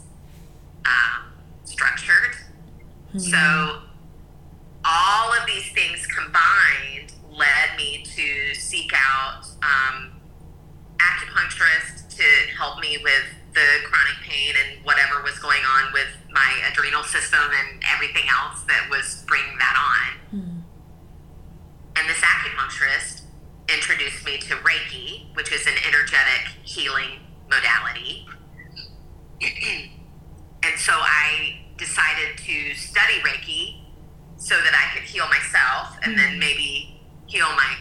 [0.84, 1.32] um,
[1.64, 2.36] structured.
[3.16, 3.82] So
[4.84, 10.20] all of these things combined led me to seek out um,
[10.98, 12.24] acupuncturists to
[12.56, 17.38] help me with the chronic pain and whatever was going on with my adrenal system
[17.40, 20.40] and everything else that was bringing that on.
[20.40, 20.58] Hmm.
[21.96, 23.23] And this acupuncturist
[23.72, 28.26] introduced me to Reiki, which is an energetic healing modality.
[30.62, 33.80] and so I decided to study Reiki
[34.36, 37.76] so that I could heal myself and then maybe heal my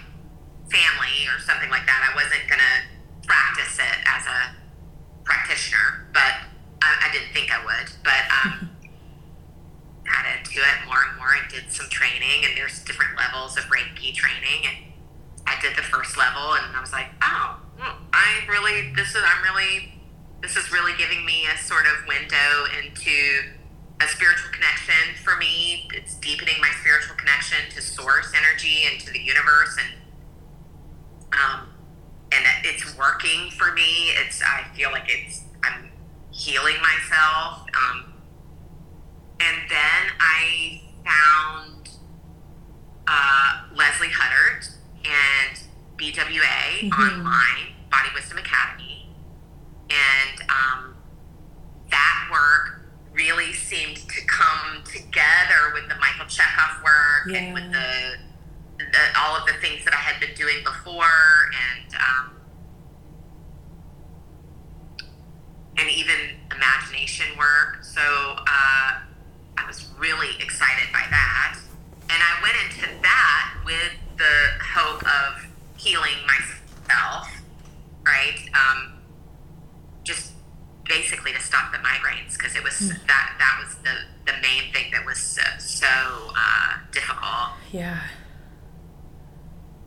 [0.71, 2.09] family or something like that.
[2.11, 4.55] I wasn't going to practice it as a
[5.23, 6.47] practitioner, but
[6.81, 7.91] I, I didn't think I would.
[8.03, 8.69] But um,
[10.07, 13.63] got into it more and more and did some training, and there's different levels of
[13.65, 14.63] Reiki training.
[14.67, 14.92] And
[15.45, 17.59] I did the first level, and I was like, oh,
[18.13, 19.93] I really, this is, I'm really,
[20.41, 23.51] this is really giving me a sort of window into
[24.01, 25.89] a spiritual connection for me.
[25.93, 30.01] It's deepening my spiritual connection to source energy and to the universe, and
[31.33, 31.69] um,
[32.31, 34.11] and it's working for me.
[34.25, 35.91] It's I feel like it's I'm
[36.31, 37.65] healing myself.
[37.73, 38.13] Um,
[39.39, 41.89] and then I found
[43.07, 44.69] uh, Leslie Huddart
[45.05, 45.57] and
[45.97, 49.09] BWA online, Body Wisdom Academy,
[49.89, 50.95] and um,
[51.89, 52.81] that work
[53.13, 58.15] really seemed to come together with the Michael Chekhov work and with the,
[58.79, 61.05] the all of the things that I had been doing before,
[61.53, 62.31] and um,
[65.77, 66.15] and even
[66.55, 67.83] imagination work.
[67.83, 68.99] So uh,
[69.57, 71.59] I was really excited by that.
[72.09, 75.47] And I went into that with the hope of
[75.77, 77.29] healing myself,
[78.05, 78.39] right?
[78.53, 78.99] Um,
[80.03, 80.33] just
[80.85, 83.95] basically to stop the migraines because it was that that was the
[84.25, 85.87] the main thing that was so, so
[86.37, 87.51] uh, difficult.
[87.71, 87.99] Yeah.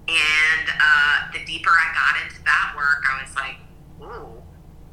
[0.09, 3.57] And uh, the deeper I got into that work, I was like,
[4.03, 4.43] ooh,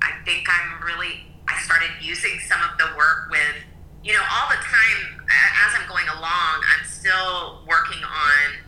[0.01, 3.55] I think I'm really, I started using some of the work with,
[4.03, 5.23] you know, all the time
[5.63, 8.63] as I'm going along, I'm still working on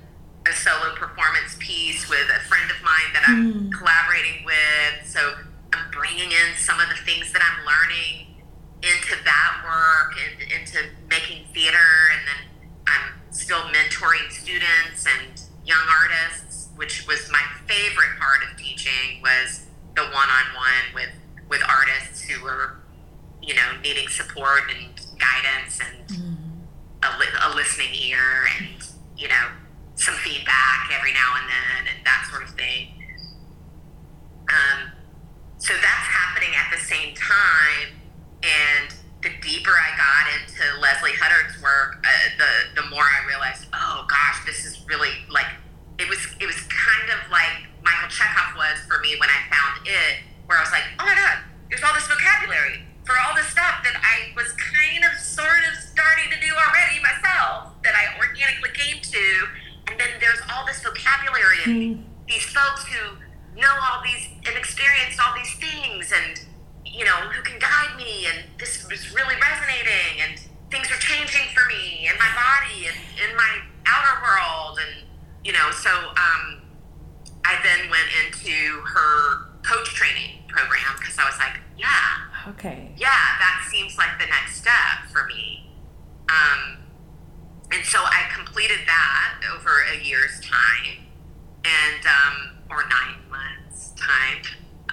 [0.47, 3.69] a solo performance piece with a friend of mine that I'm hmm.
[3.71, 5.05] collaborating with.
[5.05, 5.19] So
[5.73, 8.39] I'm bringing in some of the things that I'm learning
[8.79, 11.89] into that work and into making theater.
[12.15, 12.41] And then
[12.87, 19.65] I'm still mentoring students and young artists, which was my favorite part of teaching was
[19.95, 21.11] the one-on-one with
[21.47, 22.77] with artists who were,
[23.41, 25.97] you know, needing support and guidance and
[27.03, 28.77] a, li- a listening ear and
[29.17, 29.45] you know
[29.95, 32.91] some feedback every now and then and that sort of thing.
[34.45, 34.91] Um,
[35.57, 37.97] so that's happening at the same time,
[38.43, 43.65] and the deeper I got into Leslie Huddart's work, uh, the the more I realized,
[43.73, 45.47] oh gosh, this is really like
[45.97, 46.19] it was.
[46.39, 50.59] It was kind of like Michael Chekhov was for me when I found it, where
[50.59, 53.95] I was like, oh my god, there's all this vocabulary for all the stuff that
[54.01, 59.01] I was kind of sort of starting to do already myself that I organically came
[59.01, 59.25] to.
[59.87, 62.03] And then there's all this vocabulary and mm.
[62.27, 63.21] these folks who
[63.53, 66.41] know all these and experienced all these things and,
[66.83, 68.25] you know, who can guide me.
[68.25, 70.41] And this was really resonating and
[70.73, 74.81] things are changing for me and my body and in my outer world.
[74.81, 75.05] And,
[75.45, 76.65] you know, so um,
[77.45, 82.49] I then went into her coach training program because I was like, yeah.
[82.49, 82.91] Okay.
[82.97, 83.09] Yeah
[83.39, 85.69] that seems like the next step for me.
[86.29, 86.77] Um,
[87.71, 91.05] and so i completed that over a year's time
[91.63, 94.41] and um, or nine months time.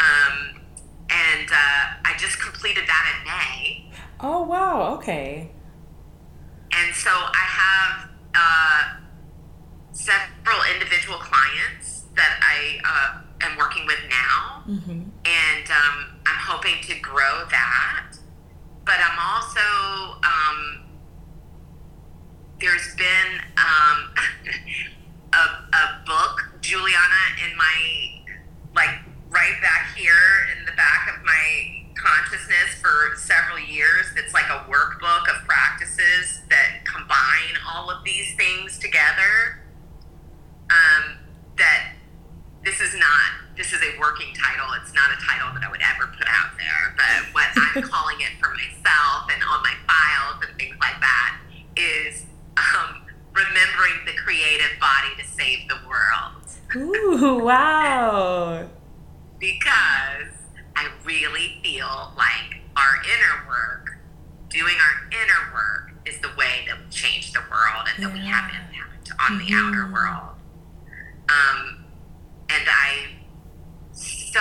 [0.00, 0.62] Um,
[1.10, 3.90] and uh, i just completed that in may.
[4.20, 4.94] Oh wow.
[4.96, 5.50] Okay.
[6.72, 8.94] And so I have uh,
[9.92, 15.02] several individual clients that I uh, am working with now, mm-hmm.
[15.24, 18.16] and um, I'm hoping to grow that.
[18.84, 20.82] But I'm also um,
[22.60, 24.14] there's been um,
[25.32, 28.22] a, a book, Juliana, in my
[28.74, 28.94] like
[29.30, 34.64] right back here in the back of my consciousness for several years that's like a
[34.70, 39.60] workbook of practices that combine all of these things together.
[40.70, 41.18] Um,
[41.58, 41.92] that
[42.64, 44.72] this is not this is a working title.
[44.80, 46.94] It's not a title that I would ever put out there.
[46.96, 51.38] But what I'm calling it for myself and on my files and things like that
[51.76, 52.26] is
[52.56, 56.42] um, remembering the creative body to save the world.
[56.76, 58.68] Ooh, wow.
[59.38, 60.32] because
[60.74, 63.98] I really feel like our inner work,
[64.48, 68.20] doing our inner work, is the way that we change the world and that we
[68.20, 70.34] have impact on the outer world.
[71.28, 71.84] Um,
[72.48, 73.21] and I
[74.32, 74.40] so,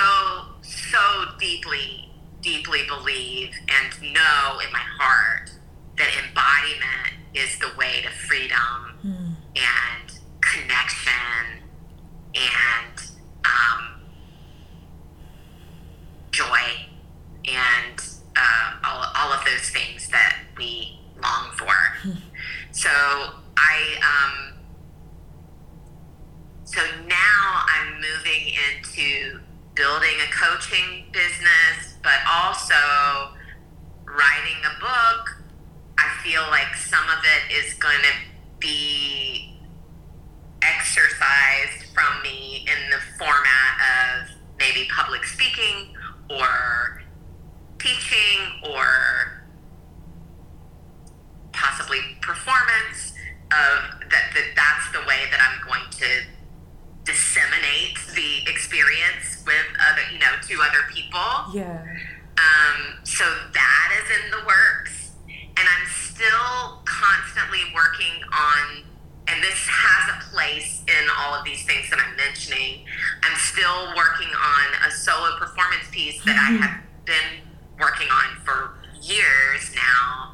[0.61, 2.09] so deeply,
[2.41, 5.51] deeply believe and know in my heart
[5.97, 11.61] that embodiment is the way to freedom and connection
[12.35, 13.01] and
[13.45, 14.01] um,
[16.31, 16.45] joy
[17.45, 18.01] and
[18.35, 21.73] uh, all, all of those things that we long for.
[22.71, 22.89] so
[23.57, 24.53] I, um,
[26.63, 29.39] so now I'm moving into
[29.75, 33.35] building a coaching business, but also
[34.05, 35.43] writing a book.
[35.97, 39.59] I feel like some of it is going to be
[40.61, 45.95] exercised from me in the format of maybe public speaking
[46.29, 47.01] or
[47.79, 49.43] teaching or
[51.51, 53.13] possibly performance
[53.51, 56.07] of that, that that's the way that I'm going to
[57.03, 61.53] disseminate the experience with other you know to other people.
[61.53, 61.83] Yeah.
[62.37, 63.23] um, so
[63.53, 65.11] that is in the works.
[65.27, 68.83] And i'm still constantly working on
[69.27, 72.85] and this has a place in all of these things that i'm mentioning.
[73.23, 77.45] I'm still working on a solo performance piece that i have been
[77.79, 80.33] working on for years now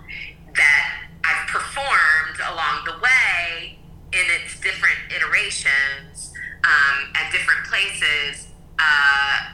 [0.55, 3.79] that i've performed along the way
[4.13, 6.33] in its different iterations
[6.63, 8.46] um, at different places
[8.79, 9.53] uh,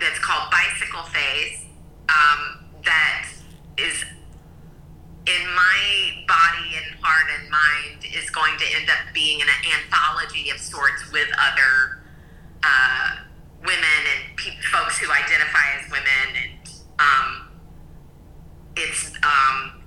[0.00, 1.64] that's called Bicycle Face
[2.08, 3.28] um, that
[3.78, 4.04] is
[5.26, 10.50] in my body and heart and mind is going to end up being an anthology
[10.50, 12.02] of sorts with other
[12.62, 13.16] uh,
[13.60, 17.48] women and pe- folks who identify as women and um,
[18.76, 19.82] it's um,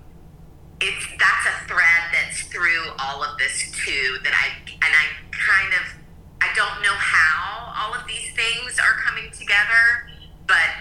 [0.82, 5.74] it's that's a thread that's through all of this too that I and I kind
[5.74, 5.86] of
[6.42, 10.08] I don't know how all of these things are coming together,
[10.48, 10.72] but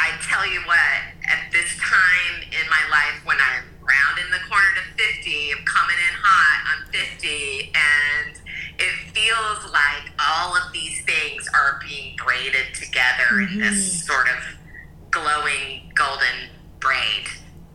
[0.00, 4.68] I tell you what, at this time in my life when I'm rounding the corner
[4.76, 8.40] to 50, I'm coming in hot, I'm 50, and
[8.78, 14.12] it feels like all of these things are being braided together in this mm-hmm.
[14.12, 14.58] sort of
[15.10, 17.26] glowing golden braid.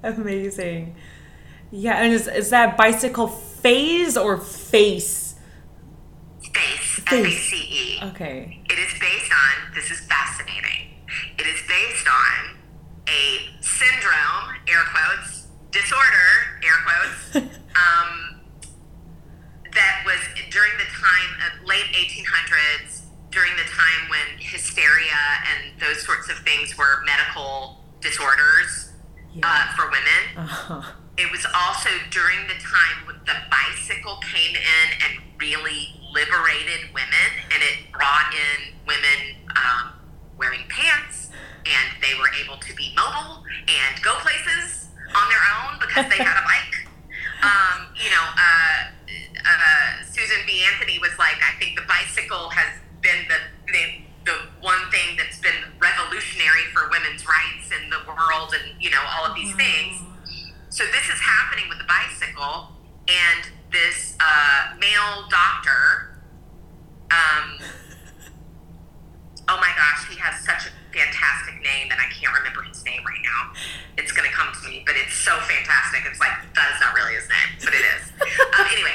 [0.03, 0.95] Amazing.
[1.71, 5.22] Yeah, and is, is that bicycle phase or face?
[6.53, 8.03] Face, Face.
[8.03, 8.61] Okay.
[8.69, 10.93] It is based on, this is fascinating,
[11.37, 12.57] it is based on
[13.07, 17.35] a syndrome, air quotes, disorder, air quotes,
[17.75, 18.41] um,
[19.73, 20.19] that was
[20.51, 23.01] during the time of late 1800s,
[23.31, 25.17] during the time when hysteria
[25.49, 28.93] and those sorts of things were medical disorders
[29.41, 30.23] uh, for women.
[30.37, 30.81] Uh-huh.
[31.17, 37.29] It was also during the time when the bicycle came in and really liberated women,
[37.49, 39.97] and it brought in women um,
[40.37, 41.33] wearing pants,
[41.65, 46.21] and they were able to be mobile and go places on their own because they
[46.21, 46.75] had a bike.
[47.43, 48.93] Um, you know, uh,
[49.43, 50.63] uh, Susan B.
[50.71, 53.39] Anthony was like, I think the bicycle has been the,
[53.73, 53.83] the
[54.23, 59.03] the one thing that's been revolutionary for women's rights in the world, and you know
[59.03, 59.99] all of these things.
[60.69, 62.71] So this is happening with the bicycle,
[63.07, 66.13] and this uh, male doctor.
[67.09, 67.57] Um,
[69.49, 73.01] oh my gosh, he has such a fantastic name, and I can't remember his name
[73.01, 73.51] right now.
[73.97, 76.05] It's going to come to me, but it's so fantastic.
[76.05, 78.03] It's like that is not really his name, but it is.
[78.53, 78.92] Um, anyway,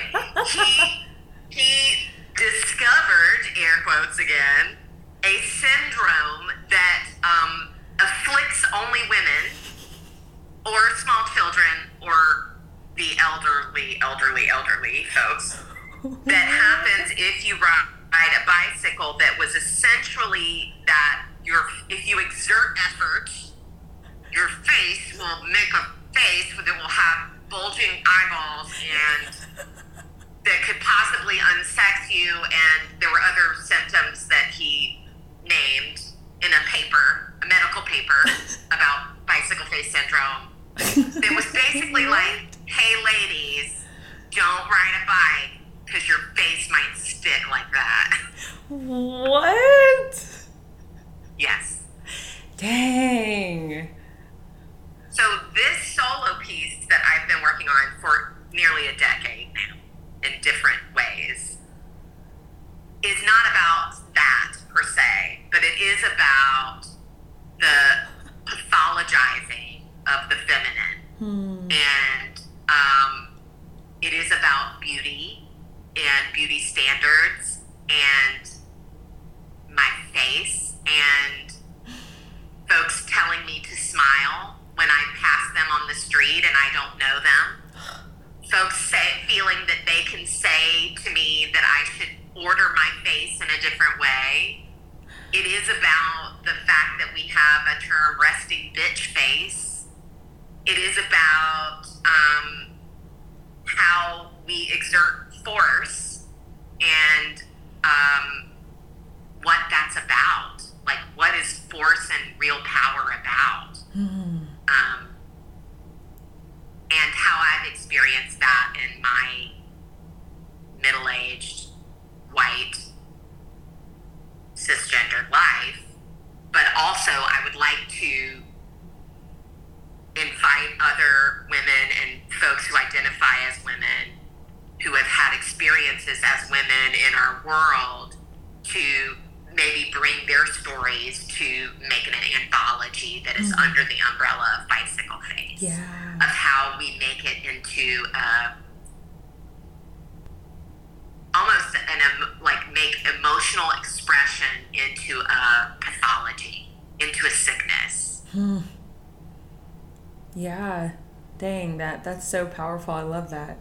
[162.09, 162.95] that's so powerful.
[162.95, 163.59] I love that.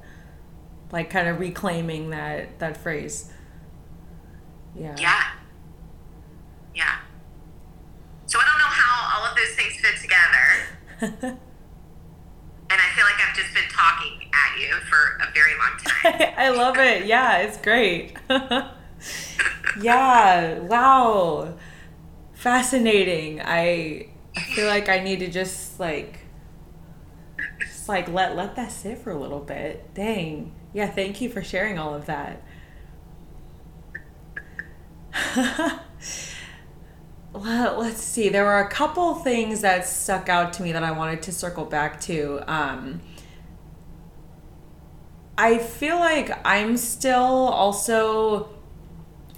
[0.92, 3.32] Like kind of reclaiming that that phrase.
[4.76, 4.96] Yeah.
[5.00, 5.24] Yeah.
[6.74, 6.98] Yeah.
[8.26, 11.38] So I don't know how all of those things fit together.
[12.70, 16.34] And I feel like I've just been talking at you for a very long time.
[16.38, 17.06] I love it.
[17.06, 18.18] Yeah, it's great.
[19.82, 20.60] yeah.
[20.60, 21.54] Wow.
[22.34, 23.42] Fascinating.
[23.42, 26.27] I I feel like I need to just like
[27.90, 29.94] like let let that sit for a little bit.
[29.94, 30.54] Dang.
[30.74, 32.44] Yeah, thank you for sharing all of that.
[37.34, 38.30] well, let's see.
[38.30, 41.66] There were a couple things that stuck out to me that I wanted to circle
[41.66, 42.44] back to.
[42.48, 43.02] Um,
[45.38, 48.50] I feel like I'm still also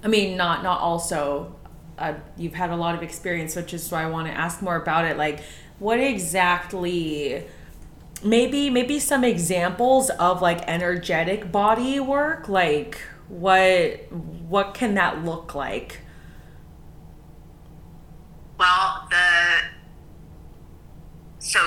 [0.01, 1.55] I mean not not also
[1.97, 4.77] uh, you've had a lot of experience which is why I want to ask more
[4.77, 5.41] about it like
[5.79, 7.45] what exactly
[8.23, 15.55] maybe maybe some examples of like energetic body work like what what can that look
[15.55, 16.01] like
[18.59, 19.15] Well, the
[21.39, 21.59] so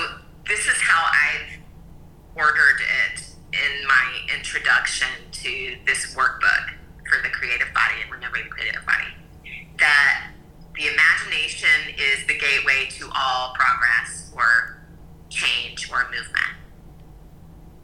[0.47, 1.59] this is how I've
[2.35, 2.81] ordered
[3.11, 6.69] it in my introduction to this workbook
[7.09, 9.09] for the creative body and remembering the creative body.
[9.79, 10.33] That
[10.75, 14.82] the imagination is the gateway to all progress or
[15.33, 16.53] change or movement.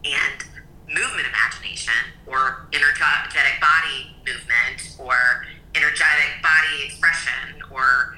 [0.06, 0.40] And
[0.88, 1.94] movement imagination
[2.26, 5.46] or energetic body movement or
[5.76, 8.18] energetic body expression or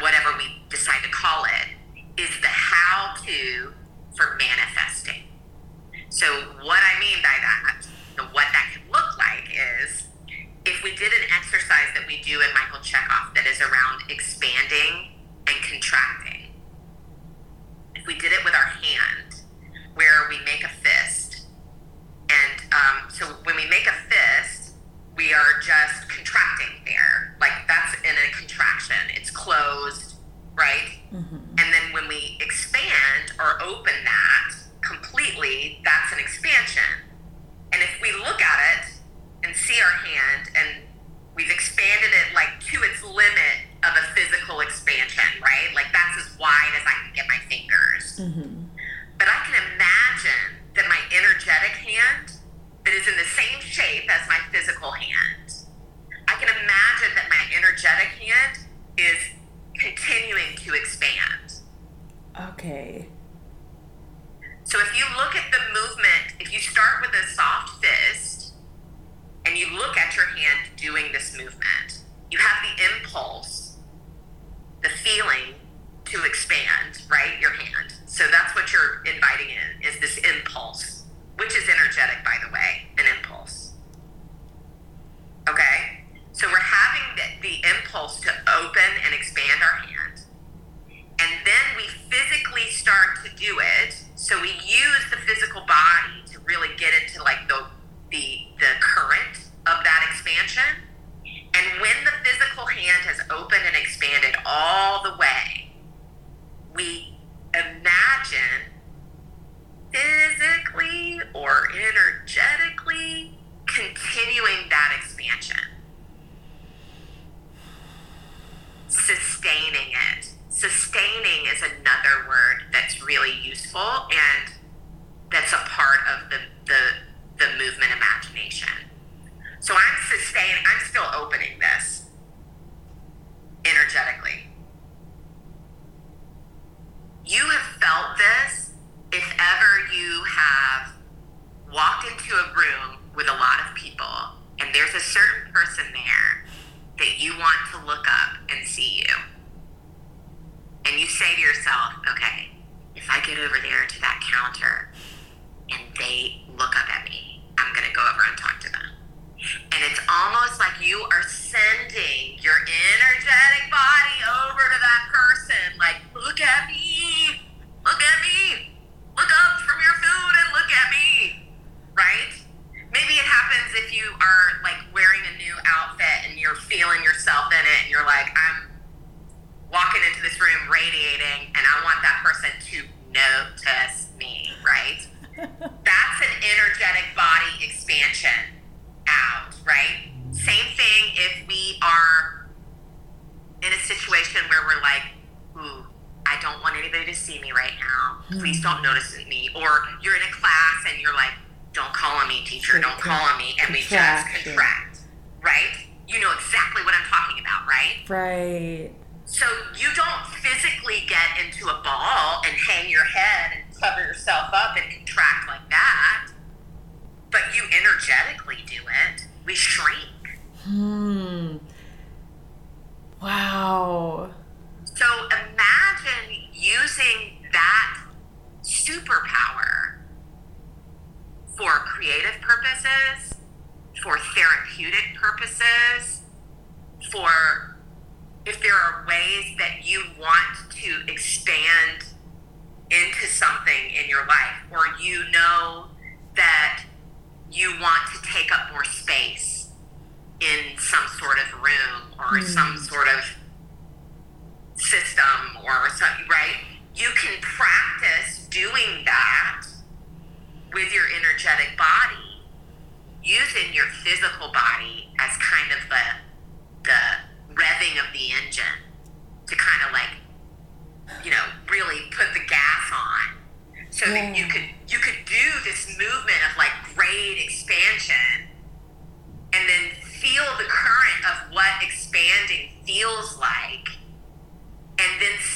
[0.00, 3.72] whatever we decide to call it is the how to
[4.14, 5.22] for manifesting.
[6.10, 6.26] So,
[6.62, 7.86] what I mean by that,
[8.16, 10.04] the what that could look like is
[10.64, 15.14] if we did an exercise that we do in Michael Chekhov that is around expanding
[15.46, 16.49] and contracting.
[17.94, 19.42] If we did it with our hand,
[19.94, 21.46] where we make a fist,
[22.30, 24.74] and um, so when we make a fist,
[25.16, 27.36] we are just contracting there.
[27.40, 28.96] Like that's in a contraction.
[29.14, 30.14] It's closed,
[30.54, 30.98] right?
[31.12, 31.36] Mm-hmm.
[31.36, 37.10] And then when we expand or open that completely, that's an expansion.
[37.72, 39.00] And if we look at it
[39.44, 40.84] and see our hand and
[41.34, 45.72] we've expanded it like to its limit of a physical expansion, right?
[45.74, 48.20] Like that's as wide as I can get my fingers.
[48.20, 48.68] Mm-hmm.
[49.18, 52.32] But I can imagine that my energetic hand
[52.84, 55.52] that is in the same shape as my physical hand.
[56.28, 58.66] I can imagine that my energetic hand
[58.96, 59.18] is
[59.78, 61.60] continuing to expand.
[62.38, 63.08] Okay.
[64.64, 68.52] So if you look at the movement, if you start with a soft fist
[69.44, 73.59] and you look at your hand doing this movement, you have the impulse,
[74.82, 75.54] the feeling
[76.06, 77.38] to expand, right?
[77.40, 77.94] Your hand.
[78.06, 81.00] So that's what you're inviting in is this impulse
[81.40, 83.72] which is energetic, by the way, an impulse.
[85.48, 86.04] Okay?
[86.32, 90.20] So we're having the, the impulse to open and expand our hand.
[90.90, 94.04] And then we physically start to do it.
[94.16, 97.66] So we use the physical body to really get into like the
[98.10, 100.84] the the current of that expansion.
[101.24, 102.79] And when the physical hand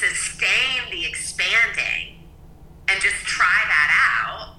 [0.00, 2.28] sustain the expanding
[2.88, 4.56] and just try that out,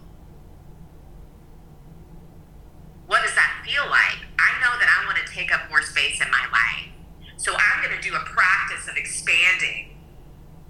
[3.08, 4.26] what does that feel like?
[4.40, 6.90] I know that I want to take up more space in my life.
[7.38, 9.94] So I'm going to do a practice of expanding,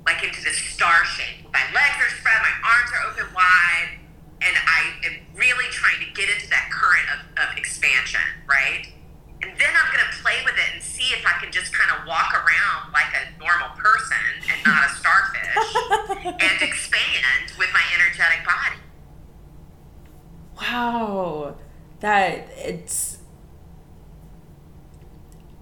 [0.06, 1.48] like into this star shape.
[1.54, 4.04] My legs are spread, my arms are open wide,
[4.44, 8.92] and I am really trying to get into that current of, of expansion, right?
[9.42, 11.94] And then I'm going to play with it and see if I can just kind
[11.94, 14.20] of walk around like a normal person
[14.66, 18.82] and expand with my energetic body.
[20.60, 21.58] Wow.
[22.00, 23.20] That it's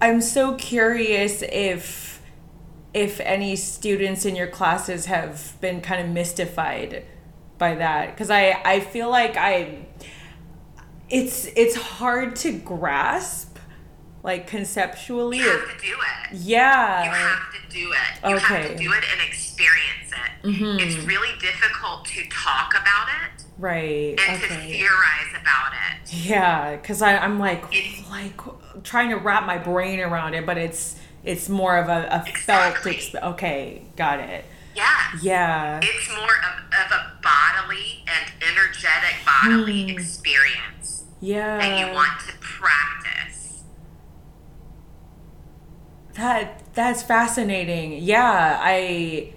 [0.01, 2.21] I'm so curious if
[2.93, 7.05] if any students in your classes have been kind of mystified
[7.57, 9.85] by that cuz I I feel like I
[11.09, 13.52] it's it's hard to grasp
[14.24, 15.38] like conceptually.
[15.39, 16.38] You have to do it.
[16.38, 17.03] Yeah.
[17.03, 18.30] You have to do it.
[18.30, 18.61] You Okay.
[18.61, 20.47] have to do it and experience it.
[20.47, 20.80] Mhm.
[20.82, 24.17] It's really difficult to talk about it Right.
[24.28, 26.13] and to theorize about it.
[26.13, 28.34] Yeah, because I'm like It- like
[28.84, 30.95] trying to wrap my brain around it, but it's
[31.26, 32.28] it's more of a, a felt.
[32.76, 32.95] Exactly.
[32.95, 34.43] Exp- okay, got it.
[34.76, 34.89] Yeah.
[35.21, 35.80] Yeah.
[35.82, 39.89] It's more of, of a bodily and energetic bodily Hmm.
[39.99, 41.59] experience Yeah.
[41.59, 43.32] that you want to practice.
[46.16, 47.93] That that's fascinating.
[48.03, 49.34] Yeah, I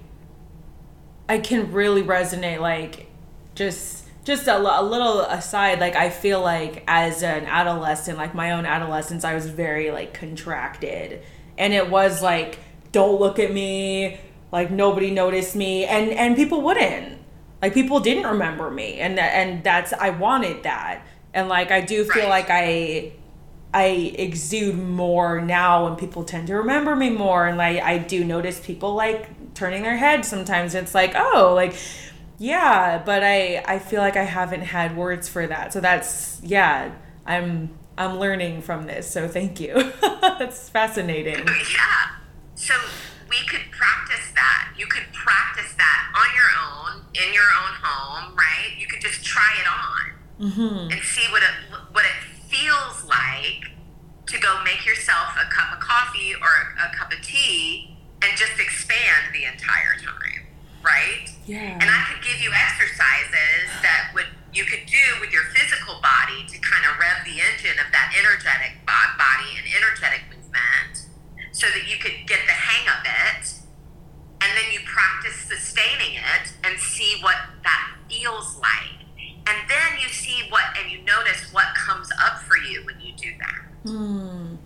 [1.29, 3.07] I can really resonate like
[3.55, 8.35] just just a, l- a little aside like I feel like as an adolescent like
[8.35, 11.23] my own adolescence I was very like contracted.
[11.59, 12.59] And it was like
[12.93, 14.19] don't look at me
[14.53, 15.85] like nobody noticed me.
[15.87, 17.19] And and people wouldn't.
[17.63, 18.99] Like people didn't remember me.
[19.01, 21.07] And and that's I wanted that.
[21.33, 22.29] And like I do feel Right.
[22.29, 23.13] like I
[23.77, 28.25] I exude more now and people tend to remember me more and like I do
[28.25, 31.77] notice people like turning their heads sometimes it's like oh like
[32.39, 36.91] yeah but I I feel like I haven't had words for that so that's yeah
[37.27, 37.69] I'm
[37.99, 42.17] I'm learning from this so thank you that's fascinating Yeah.
[42.55, 42.73] So
[43.29, 44.73] we could practice that.
[44.79, 48.73] You could practice that on your own, in your own home, right?
[48.79, 50.91] You could just try it on mm-hmm.
[50.93, 53.69] and see what it what it feels like
[54.27, 58.37] to go make yourself a cup of coffee or a, a cup of tea and
[58.37, 60.49] just expand the entire time,
[60.83, 61.29] right?
[61.47, 66.01] yeah And I could give you exercises that would you could do with your physical
[66.01, 71.13] body to kind of rev the engine of that energetic body and energetic movement
[71.53, 73.45] so that you could get the hang of it.
[74.41, 79.06] And then you practice sustaining it and see what that feels like.
[79.49, 83.13] And then you see what and you notice what comes up for you when you
[83.17, 83.91] do that.
[83.91, 84.57] Hmm.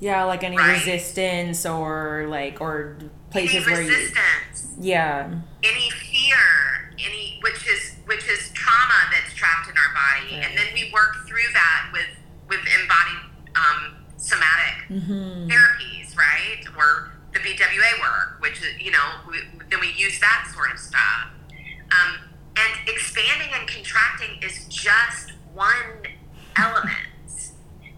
[0.00, 0.78] yeah like any Right.
[0.78, 2.98] resistance or like or
[3.30, 4.74] places any where you resistance.
[4.78, 5.30] yeah
[5.64, 10.66] any fear, any which is which is trauma that's trapped in our body, and then
[10.74, 12.12] we work through that with
[12.48, 13.22] with embodied
[13.56, 15.48] um, somatic mm-hmm.
[15.48, 16.60] therapies, right?
[16.76, 19.38] Or the BWA work, which is you know we,
[19.70, 21.28] then we use that sort of stuff.
[21.90, 22.18] Um,
[22.86, 26.02] expanding and contracting is just one
[26.56, 27.08] element.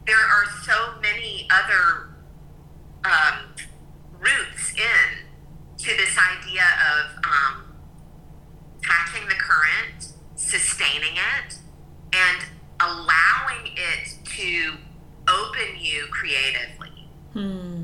[0.07, 2.15] There are so many other
[3.05, 3.55] um,
[4.19, 5.27] roots in
[5.79, 7.65] to this idea of um,
[8.83, 11.59] catching the current, sustaining it,
[12.13, 12.45] and
[12.81, 14.75] allowing it to
[15.29, 17.09] open you creatively.
[17.33, 17.83] hmm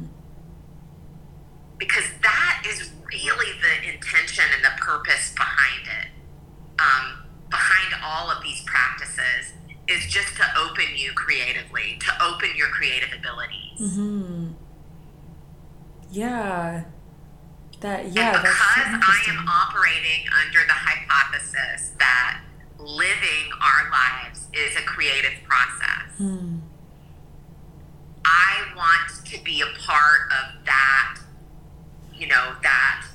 [1.79, 6.09] Because that is really the intention and the purpose behind it.
[6.79, 9.53] Um, behind all of these practices
[9.87, 13.79] is just to open you creatively, to open your creative abilities.
[13.95, 14.53] hmm
[16.11, 16.85] Yeah.
[17.81, 22.41] That yeah, and because so I am operating under the hypothesis that
[22.79, 26.59] living our lives is a creative process, Hmm.
[28.25, 31.19] I want to be a part of that,
[32.15, 33.07] you know, that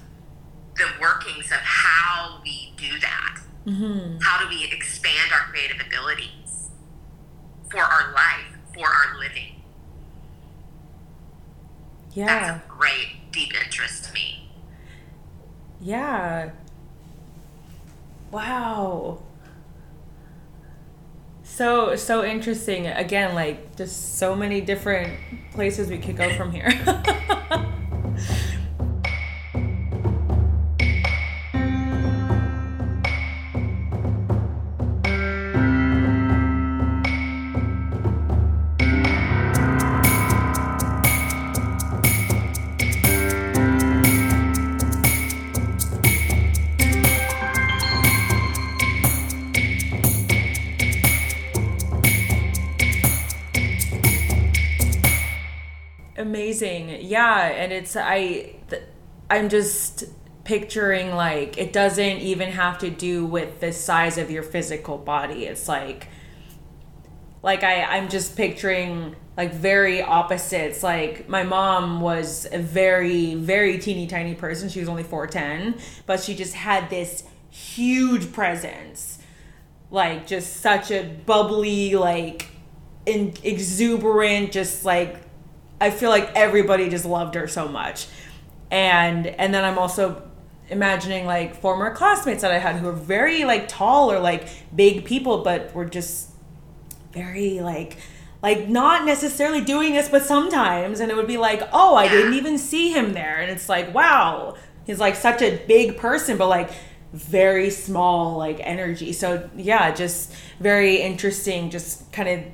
[0.75, 3.39] the workings of how we do that.
[3.69, 4.19] Mhm.
[4.23, 6.69] How do we expand our creative abilities
[7.69, 9.61] for our life, for our living?
[12.13, 12.25] Yeah.
[12.25, 14.49] That's a great, deep interest to me.
[15.79, 16.49] Yeah.
[18.31, 19.19] Wow.
[21.43, 22.87] So so interesting.
[22.87, 25.13] Again, like just so many different
[25.51, 26.69] places we could go from here.
[57.09, 58.83] Yeah, and it's I th-
[59.31, 60.03] I'm just
[60.43, 65.47] picturing like it doesn't even have to do with the size of your physical body.
[65.47, 66.07] It's like
[67.41, 70.83] like I I'm just picturing like very opposites.
[70.83, 74.69] Like my mom was a very very teeny tiny person.
[74.69, 79.17] She was only 4'10, but she just had this huge presence.
[79.89, 82.49] Like just such a bubbly like
[83.07, 85.17] in, exuberant just like
[85.81, 88.07] I feel like everybody just loved her so much.
[88.71, 90.23] And and then I'm also
[90.69, 95.05] imagining like former classmates that I had who were very like tall or like big
[95.05, 96.29] people, but were just
[97.11, 97.97] very like
[98.41, 102.35] like not necessarily doing this, but sometimes, and it would be like, oh, I didn't
[102.35, 104.55] even see him there, and it's like, wow,
[104.85, 106.69] he's like such a big person, but like
[107.11, 109.13] very small like energy.
[109.13, 111.69] So yeah, just very interesting.
[111.69, 112.45] Just kind of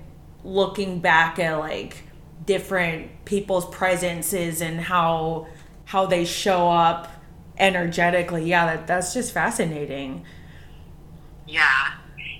[0.43, 2.03] looking back at like
[2.45, 5.47] different people's presences and how
[5.85, 7.11] how they show up
[7.57, 8.45] energetically.
[8.45, 10.25] Yeah, that that's just fascinating.
[11.47, 11.93] Yeah,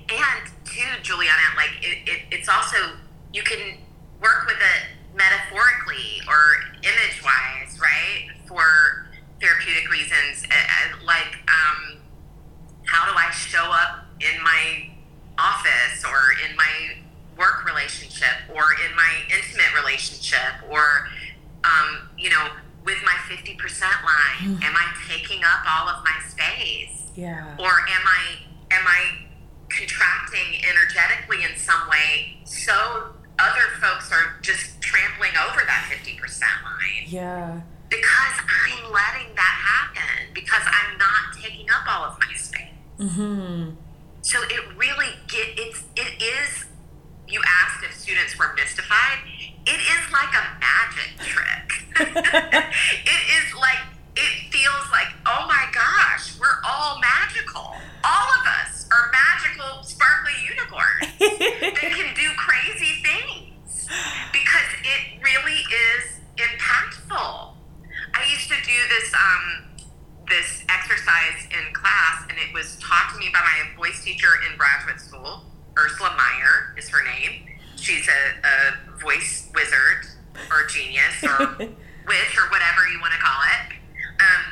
[0.08, 2.76] and too, Juliana, like it, it, it's also
[3.32, 3.78] you can
[4.20, 6.38] work with it metaphorically or
[6.82, 8.30] image wise, right?
[8.46, 9.06] For
[9.40, 10.46] therapeutic reasons,
[11.04, 11.98] like um,
[12.84, 14.90] how do I show up in my
[15.38, 16.96] office or in my
[17.36, 21.08] work relationship or in my intimate relationship or
[21.64, 22.48] um, you know
[22.84, 24.62] with my 50% line?
[24.62, 27.02] am I taking up all of my space?
[27.16, 27.56] Yeah.
[27.58, 28.38] Or am I
[28.70, 29.26] am I
[29.68, 32.72] contracting energetically in some way so
[33.38, 37.04] other folks are just trampling over that 50% line?
[37.06, 37.60] Yeah.
[37.88, 42.62] Because I'm letting that happen because I'm not taking up all of my space.
[42.98, 43.70] Mm-hmm.
[44.22, 46.64] So it really get it's it is
[47.28, 49.18] you asked if students were mystified
[49.66, 51.68] it is like a magic trick.
[51.98, 53.82] it is like,
[54.14, 57.74] it feels like, oh my gosh, we're all magical.
[58.04, 63.88] All of us are magical, sparkly unicorns that can do crazy things
[64.30, 67.54] because it really is impactful.
[68.14, 69.64] I used to do this um,
[70.28, 74.56] this exercise in class, and it was taught to me by my voice teacher in
[74.56, 75.42] graduate school.
[75.76, 77.46] Ursula Meyer is her name
[77.76, 80.06] she's a, a voice wizard
[80.50, 83.76] or genius or witch or whatever you want to call it.
[84.18, 84.44] Um,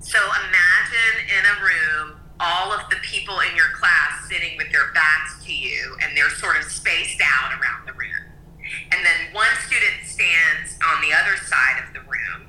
[0.00, 4.92] so imagine in a room all of the people in your class sitting with their
[4.94, 8.32] backs to you and they're sort of spaced out around the room.
[8.92, 12.48] And then one student stands on the other side of the room.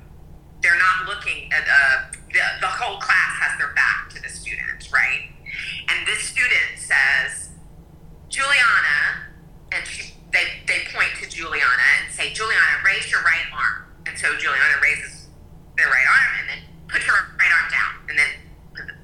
[0.62, 4.88] They're not looking at uh, the, the whole class has their back to the student,
[4.92, 5.28] right?
[5.88, 7.50] And this student says,
[8.28, 9.28] Juliana,
[9.72, 13.92] and she, they, they point to Juliana and say, Juliana, raise your right arm.
[14.06, 15.28] And so Juliana raises
[15.76, 17.92] their right arm and then put her right arm down.
[18.08, 18.30] And then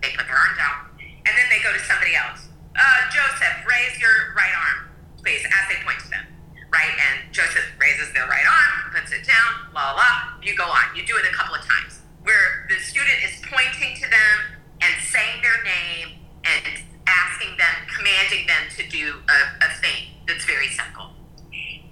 [0.01, 0.89] they put their arm down.
[1.29, 2.49] And then they go to somebody else.
[2.73, 4.89] Uh, Joseph, raise your right arm,
[5.21, 6.25] please, as they point to them.
[6.69, 6.93] Right?
[6.93, 10.37] And Joseph raises their right arm, puts it down, la la.
[10.45, 10.93] You go on.
[10.97, 14.37] You do it a couple of times where the student is pointing to them
[14.85, 16.18] and saying their name
[16.49, 21.11] and asking them, commanding them to do a, a thing that's very simple.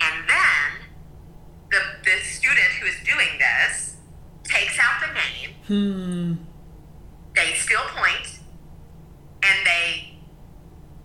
[0.00, 0.68] And then
[1.70, 3.96] the, the student who is doing this
[4.44, 5.54] takes out the name.
[5.66, 6.42] Hmm.
[7.34, 8.40] They still point
[9.42, 10.18] and they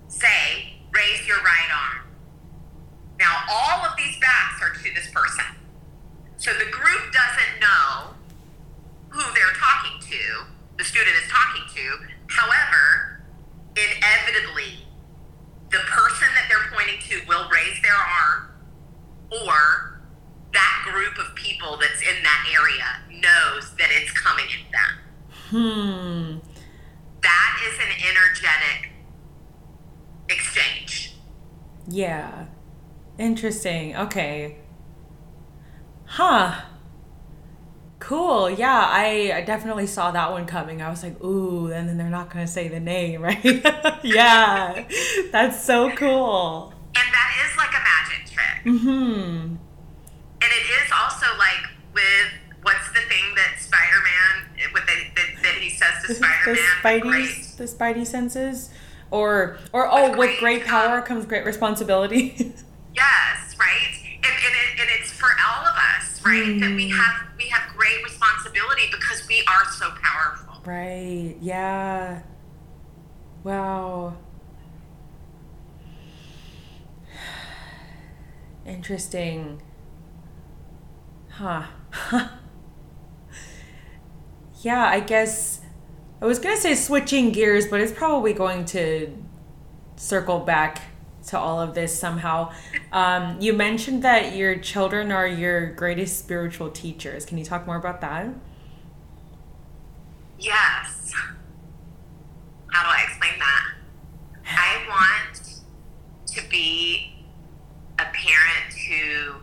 [0.08, 2.08] say, raise your right arm.
[3.20, 5.46] Now, all of these backs are to this person.
[6.38, 8.16] So the group doesn't know
[9.10, 10.46] who they're talking to,
[10.78, 12.08] the student is talking to.
[12.28, 13.21] However,
[13.76, 14.86] inevitably,
[15.70, 18.52] the person that they're pointing to will raise their arm,
[19.32, 20.02] or
[20.54, 24.92] that group of people that's in that area knows that it's coming at them.
[25.50, 26.38] Hmm.
[27.22, 28.92] That is an energetic
[30.30, 31.16] exchange.
[31.88, 32.48] Yeah.
[33.18, 33.96] Interesting.
[33.96, 34.58] Okay.
[36.06, 36.62] Huh.
[38.12, 38.50] Cool.
[38.50, 40.82] Yeah, I, I definitely saw that one coming.
[40.82, 43.42] I was like, ooh, and then they're not going to say the name, right?
[44.04, 44.86] yeah.
[45.32, 46.74] That's so cool.
[46.94, 48.66] And that is like a magic trick.
[48.66, 49.56] Mm-hmm.
[50.42, 52.34] And it is also like with
[52.64, 56.56] what's the thing that Spider Man, what they, that, that he says to Spider Man?
[56.56, 58.72] the Spidey, the Spidey senses,
[59.10, 62.36] or or oh, with, with great, power um, comes great responsibility.
[62.94, 63.96] yes, right.
[64.18, 66.44] And, and, it, and it's for all of us, right?
[66.44, 66.60] Mm.
[66.60, 66.98] That we hmm.
[66.98, 70.62] have we have great responsibility because we are so powerful.
[70.66, 71.36] Right.
[71.42, 72.22] Yeah.
[73.44, 74.18] Wow.
[78.66, 79.62] Interesting.
[81.30, 81.64] Huh.
[84.62, 85.62] yeah, I guess
[86.22, 89.18] I was going to say switching gears, but it's probably going to
[89.96, 90.91] circle back
[91.28, 92.52] to all of this somehow.
[92.92, 97.26] Um, you mentioned that your children are your greatest spiritual teachers.
[97.26, 98.28] Can you talk more about that?
[100.40, 101.14] Yes.
[102.72, 103.74] How do I explain that?
[104.46, 105.62] I want
[106.28, 107.14] to be
[108.00, 109.36] a parent who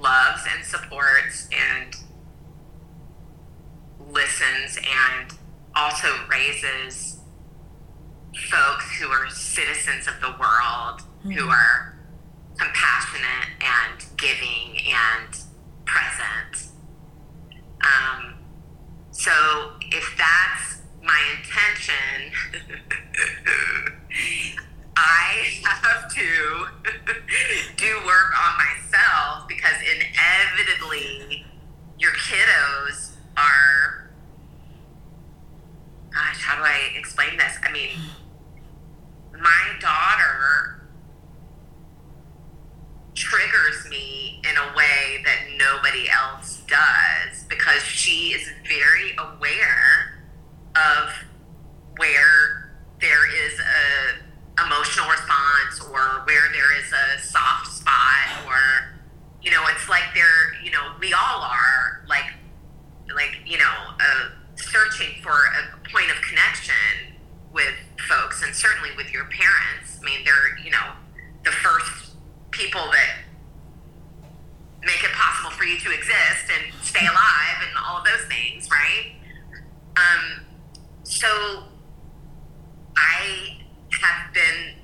[0.00, 1.94] loves and supports and
[4.10, 5.32] listens and
[5.74, 7.17] also raises
[8.34, 11.32] folks who are citizens of the world, mm-hmm.
[11.32, 11.98] who are
[12.58, 15.38] compassionate and giving and
[15.84, 16.72] present.
[17.80, 18.34] Um,
[19.12, 19.30] so
[19.92, 22.32] if that's my intention,
[24.96, 26.66] I have to
[27.76, 31.46] do work on myself because inevitably
[31.98, 34.07] your kiddos are
[36.12, 37.56] gosh, how do I explain this?
[37.62, 37.90] I mean,
[39.32, 40.78] my daughter
[43.14, 50.22] triggers me in a way that nobody else does because she is very aware
[50.76, 51.10] of
[51.96, 58.58] where there is a emotional response or where there is a soft spot or
[59.42, 62.32] you know it's like there you know we all are like
[63.14, 63.74] like you know
[64.60, 67.18] searching for a point of connection
[67.52, 67.74] with
[68.08, 69.98] folks and certainly with your parents.
[70.00, 70.92] I mean, they're, you know,
[71.44, 72.14] the first
[72.50, 73.24] people that
[74.82, 78.68] make it possible for you to exist and stay alive and all of those things,
[78.70, 79.12] right?
[79.96, 80.46] Um,
[81.02, 81.64] so
[82.96, 83.58] I
[83.90, 84.74] have been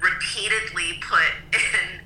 [0.00, 1.20] repeatedly put
[1.54, 2.01] in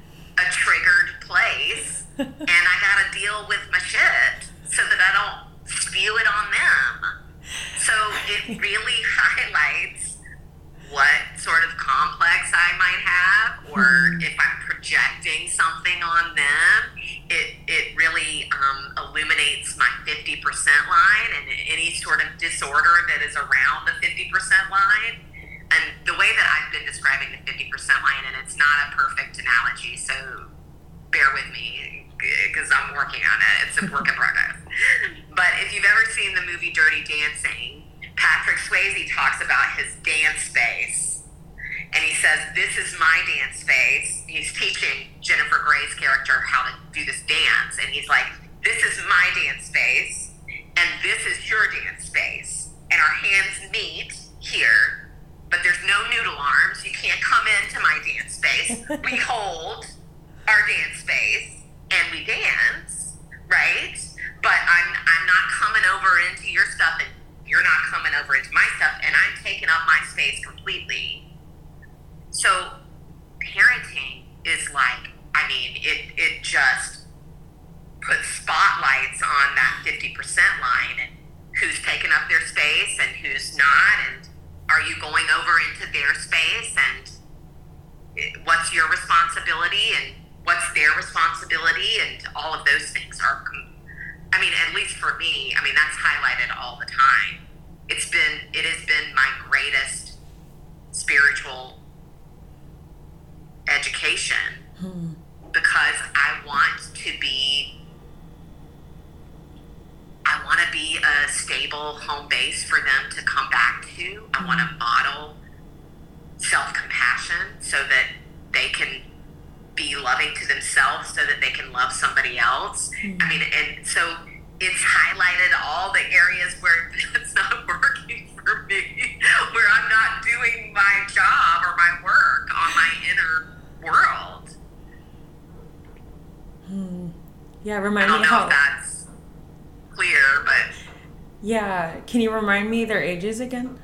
[143.07, 143.78] ages again?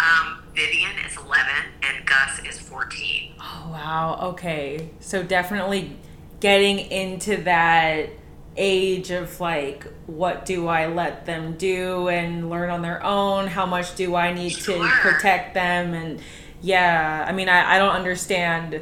[0.00, 1.44] Um, Vivian is 11
[1.82, 3.34] and Gus is 14.
[3.40, 4.18] Oh, wow.
[4.30, 4.90] Okay.
[5.00, 5.96] So definitely
[6.40, 8.10] getting into that
[8.56, 13.46] age of like, what do I let them do and learn on their own?
[13.46, 14.84] How much do I need sure.
[14.84, 15.94] to protect them?
[15.94, 16.20] And
[16.60, 18.80] yeah, I mean, I, I don't understand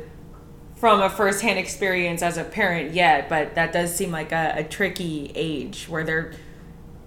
[0.77, 4.65] from a firsthand experience as a parent yet, but that does seem like a, a
[4.65, 6.32] tricky age where they're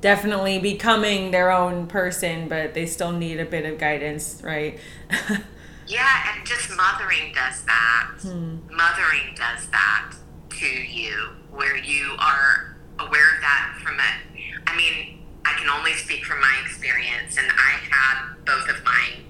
[0.03, 4.77] definitely becoming their own person, but they still need a bit of guidance, right?
[5.88, 8.11] yeah, and just mothering does that.
[8.19, 8.57] Hmm.
[8.69, 10.13] Mothering does that
[10.59, 14.43] to you, where you are aware of that from it.
[14.67, 19.23] I mean, I can only speak from my experience, and I had both of mine.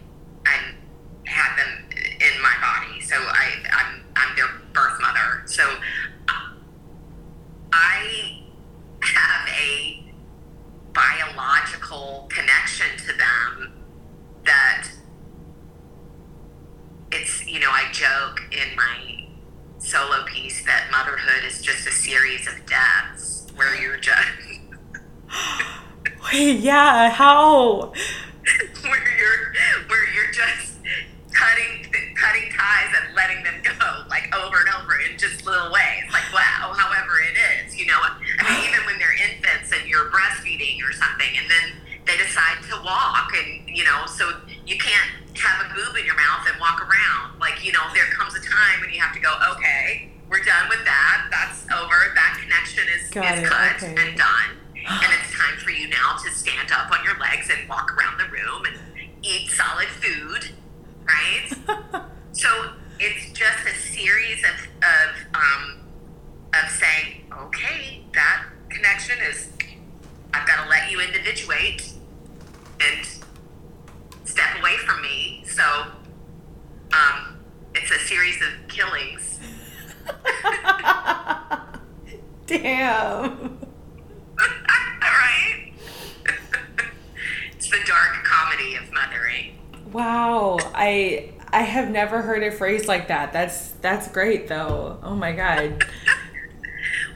[0.47, 0.57] I
[1.25, 1.83] had them
[17.93, 19.27] joke in my
[19.77, 24.17] solo piece that motherhood is just a series of deaths where you're just.
[26.33, 27.91] Wait, yeah, how?
[28.83, 29.53] where you're
[29.87, 30.79] where you're just
[31.31, 36.03] cutting cutting ties and letting them go like over and over in just little ways.
[36.11, 37.99] Like wow however it is you know?
[37.99, 41.67] I mean even when they're infants and you're breastfeeding or something and then
[42.05, 44.31] they decide to walk and you know so
[44.65, 47.39] you can't have a boob in your mouth and walk around.
[47.39, 50.67] Like you know there comes a time when you have to go okay we're done
[50.67, 51.27] with that.
[51.29, 51.93] That's over.
[52.15, 53.93] That connection is, Got is it, cut okay.
[53.93, 54.52] and done
[56.21, 58.77] to stand up on your legs and walk around the room and
[59.21, 60.49] eat solid food
[61.05, 61.49] right
[62.31, 62.47] so
[62.99, 65.79] it's just a series of of um,
[66.53, 69.49] of saying okay that connection is
[70.33, 71.93] I've got to let you individuate
[72.81, 73.07] and
[74.25, 75.43] step away from me.
[75.47, 75.63] So
[76.91, 77.39] um,
[77.75, 79.39] it's a series of killings.
[82.47, 83.59] Damn.
[85.01, 85.73] right?
[87.53, 89.59] it's the dark comedy of mothering.
[89.91, 93.31] Wow, I I have never heard it phrased like that.
[93.31, 94.99] That's that's great though.
[95.03, 95.85] Oh my god.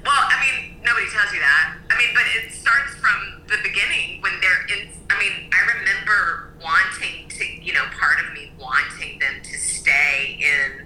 [0.06, 1.76] Well, I mean, nobody tells you that.
[1.90, 4.88] I mean, but it starts from the beginning when they're in.
[5.10, 10.40] I mean, I remember wanting to, you know, part of me wanting them to stay
[10.40, 10.86] in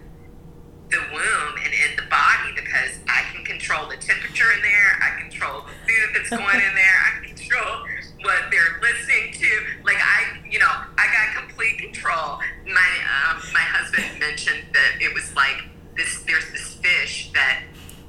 [0.89, 4.97] the womb and in the body because I can control the temperature in there.
[5.01, 6.97] I control the food that's going in there.
[7.05, 7.85] I control
[8.23, 9.49] what they're listening to.
[9.85, 12.39] Like I, you know, I got complete control.
[12.65, 15.61] My um, my husband mentioned that it was like
[15.95, 16.23] this.
[16.23, 17.63] There's this fish that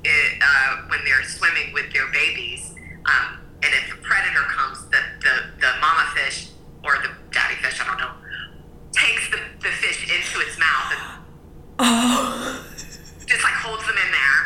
[0.05, 2.75] it, uh, when they're swimming with their babies,
[3.07, 6.51] um, and if a predator comes, the, the the mama fish
[6.83, 8.11] or the daddy fish, I don't know,
[8.91, 11.23] takes the, the fish into its mouth and
[11.79, 12.63] Oh.
[13.27, 14.43] just like holds them in there.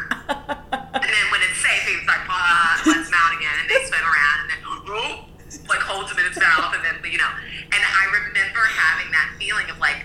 [0.92, 4.04] and then when it's safe, he's like, ah, lets them out again, and they swim
[4.04, 5.24] around, and then oh,
[5.68, 7.32] like holds them in its mouth, and then you know.
[7.72, 10.04] And I remember having that feeling of like,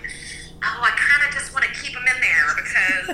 [0.63, 3.07] oh, I kind of just want to keep them in there because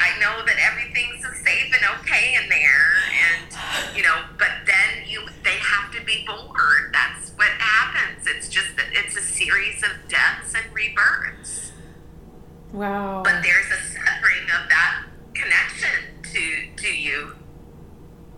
[0.00, 2.86] I know that everything's safe and okay in there,
[3.28, 4.14] and you know.
[4.38, 6.94] But then you, they have to be born.
[6.94, 8.24] That's what happens.
[8.30, 11.72] It's just that it's a series of deaths and rebirths
[12.72, 13.22] Wow.
[13.22, 17.36] but there's a severing of that connection to to you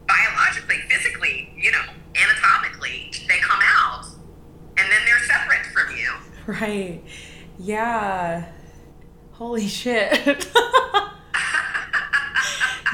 [0.06, 1.82] biologically, physically, you know,
[2.14, 3.10] anatomically.
[3.28, 4.04] They come out,
[4.76, 6.12] and then they're separate from you.
[6.60, 7.02] Right.
[7.58, 8.46] Yeah.
[9.32, 10.48] Holy shit.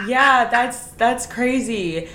[0.06, 2.08] yeah, that's that's crazy.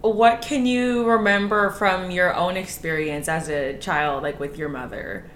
[0.00, 5.30] What can you remember from your own experience as a child like with your mother?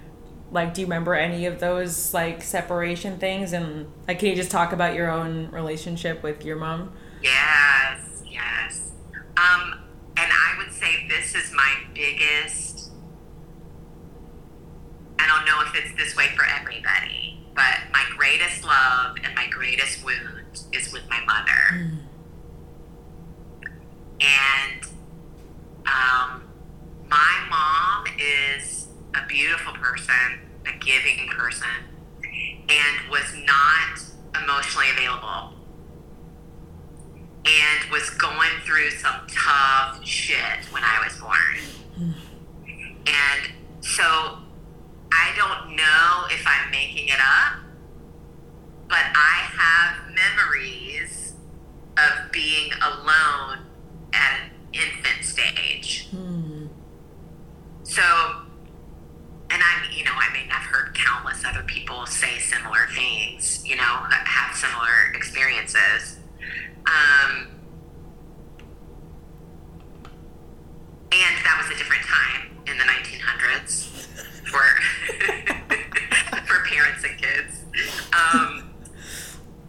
[0.51, 4.51] Like do you remember any of those like separation things and like can you just
[4.51, 6.91] talk about your own relationship with your mom?
[7.21, 8.91] Yes, yes.
[9.37, 9.79] Um,
[10.17, 12.60] and I would say this is my biggest.
[15.41, 20.05] Don't know if it's this way for everybody, but my greatest love and my greatest
[20.05, 21.97] wound is with my mother.
[24.19, 24.83] And
[25.87, 26.43] um,
[27.07, 31.67] my mom is a beautiful person, a giving person,
[32.69, 35.53] and was not emotionally available
[37.45, 42.13] and was going through some tough shit when I was born.
[43.07, 44.37] And so
[45.11, 47.59] I don't know if I'm making it up,
[48.87, 51.33] but I have memories
[51.97, 53.59] of being alone
[54.13, 56.07] at an infant stage.
[57.83, 58.01] So,
[59.49, 63.75] and I'm, you know, I mean, I've heard countless other people say similar things, you
[63.75, 66.19] know, have similar experiences.
[66.85, 67.47] Um,
[71.11, 74.00] and that was a different time in the 1900s
[74.51, 74.59] for
[76.45, 77.63] for parents and kids.
[78.13, 78.73] Um,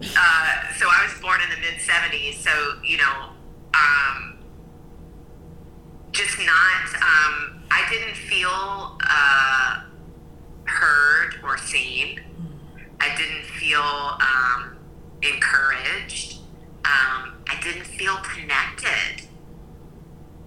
[0.03, 2.51] uh, so I was born in the mid 70s, so
[2.85, 3.31] you know,
[3.75, 4.39] um,
[6.11, 6.95] just not.
[6.97, 9.83] Um, I didn't feel uh,
[10.65, 12.21] heard or seen.
[13.01, 14.79] I didn't feel um,
[15.23, 16.39] encouraged.
[16.85, 19.29] Um, I didn't feel connected.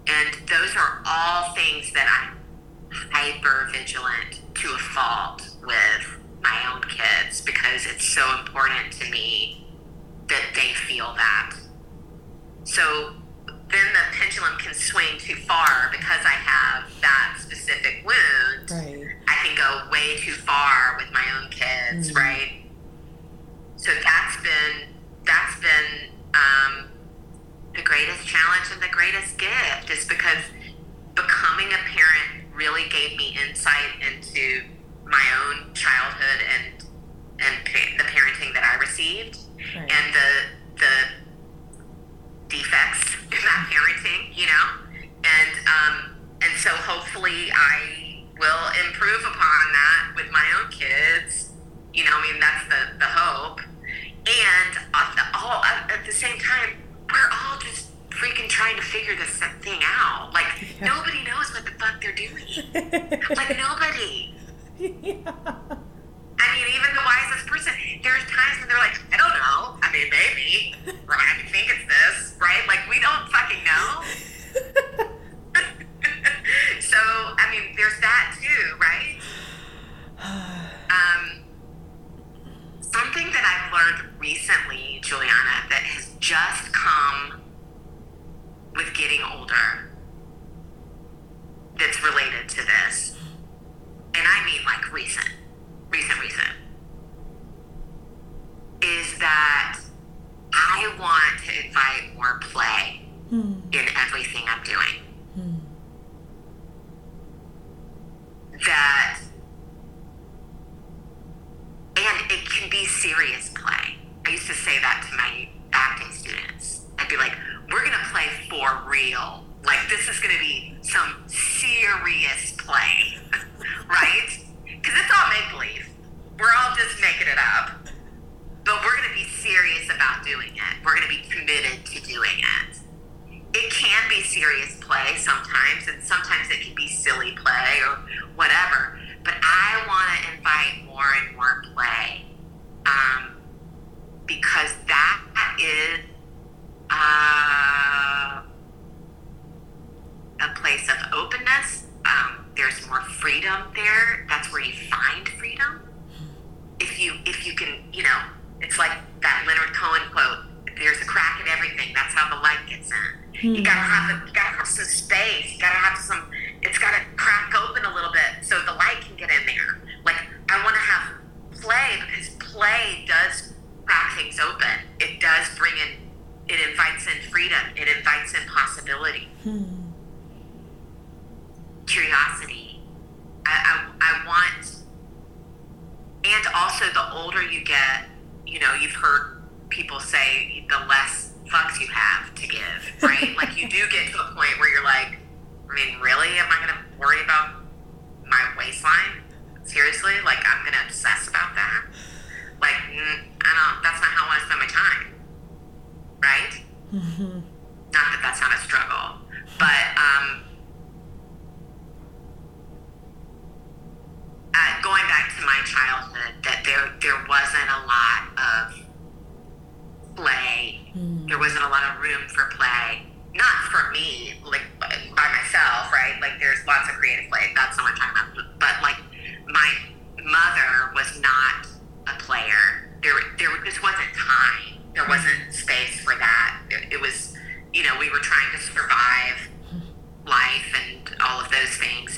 [0.08, 2.38] And those are all things that I'm
[2.92, 9.66] hyper vigilant to a fault with my own kids because it's so important to me
[10.28, 11.56] that they feel that.
[12.64, 13.14] So
[13.70, 18.72] then the pendulum can swing too far because I have that specific wound.
[18.72, 19.16] Right.
[19.28, 22.16] I can go way too far with my own kids, Mm.
[22.16, 22.52] right?
[23.78, 24.90] So that's been
[25.26, 26.88] that's been um,
[27.76, 30.38] the greatest challenge and the greatest gift is because
[31.16, 34.64] becoming a parent really gave me insight into
[35.06, 36.86] my own childhood and
[37.38, 39.38] and pa- the parenting that I received
[39.76, 39.92] Right.
[39.92, 40.30] and the
[40.80, 40.96] the
[42.48, 43.74] defects in that mm-hmm.
[43.74, 44.66] parenting, you know,
[45.24, 51.52] and um, and so hopefully I will improve upon that with my own kids.
[51.94, 56.12] You know, I mean that's the the hope, and at the, all at at the
[56.14, 56.78] same time,
[57.12, 60.05] we're all just freaking trying to figure this thing out.
[62.92, 63.75] like nobody.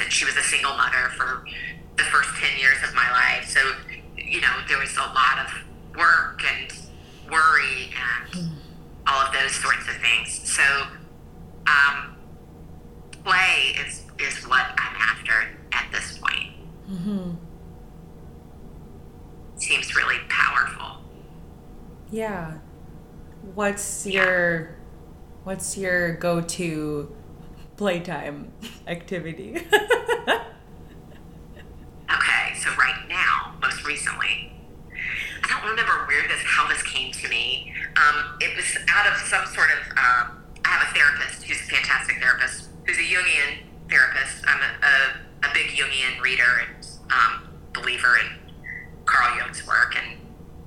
[0.08, 1.44] And she was a single mother for
[1.98, 3.46] the first 10 years of my life.
[3.50, 3.60] So,
[4.16, 6.72] you know, there was a lot of work and
[7.30, 7.92] worry
[8.32, 8.52] and
[9.06, 10.50] all of those sorts of things.
[10.50, 10.64] So,
[11.68, 12.16] um,
[13.26, 16.54] play is, is what I'm after at this point.
[16.90, 17.32] Mm-hmm.
[19.58, 21.04] Seems really powerful.
[22.12, 22.60] Yeah.
[23.56, 24.78] What's your
[25.44, 27.14] what's your go-to
[27.78, 28.52] playtime
[28.88, 29.66] activity?
[32.10, 34.54] Okay, so right now, most recently,
[35.44, 37.74] I don't remember where this, how this came to me.
[37.98, 39.92] Um, it was out of some sort of.
[39.92, 43.60] Um, I have a therapist who's a fantastic therapist, who's a Jungian
[43.90, 44.44] therapist.
[44.48, 48.54] I'm a, a, a big Jungian reader and um, believer in
[49.06, 50.18] Carl Jung's work, and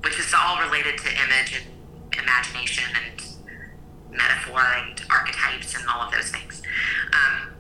[0.03, 3.23] which is all related to image and imagination and
[4.11, 6.63] metaphor and archetypes and all of those things.
[7.13, 7.55] Um,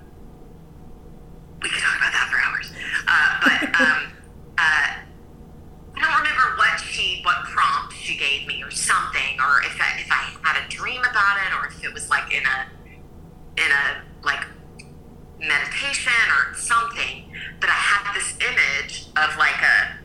[1.63, 2.73] we could talk about that for hours.
[3.07, 4.13] Uh, but um,
[4.59, 4.89] uh,
[5.97, 10.01] I don't remember what she, what prompt she gave me, or something, or if I,
[10.01, 12.81] if I had a dream about it, or if it was like in a
[13.57, 14.47] in a like
[15.39, 19.99] meditation or something, but I had this image of like a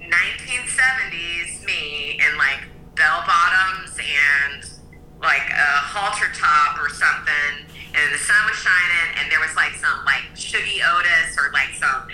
[0.00, 2.60] 1970s me in like
[2.94, 4.75] bell bottoms and
[5.22, 7.64] like a halter top or something
[7.96, 11.72] and the sun was shining and there was like some like Shuggie Otis or like
[11.76, 12.04] some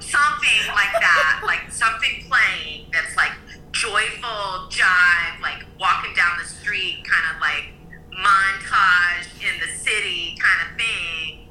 [0.00, 3.32] something like that like something playing that's like
[3.72, 7.72] joyful jive like walking down the street kind of like
[8.12, 11.48] montage in the city kind of thing.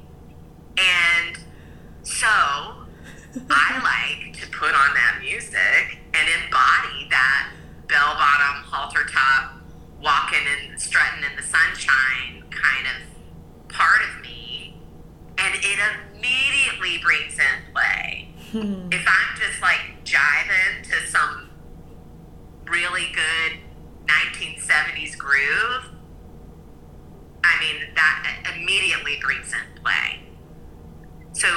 [0.78, 1.38] And
[2.02, 2.81] so
[3.34, 7.52] I like to put on that music and embody that
[7.88, 9.54] bell bottom halter top
[10.02, 14.76] walking and strutting in the sunshine kind of part of me.
[15.38, 15.78] And it
[16.14, 18.28] immediately brings in play.
[18.50, 18.92] Hmm.
[18.92, 21.48] If i'm just like jiving to some
[22.66, 23.58] really good
[24.06, 25.88] 1970s groove
[27.44, 30.20] i mean that immediately brings in play.
[31.32, 31.48] So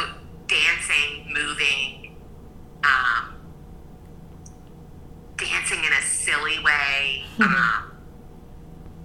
[0.48, 2.16] dancing moving
[2.84, 3.36] um,
[5.38, 7.98] dancing in a silly way um,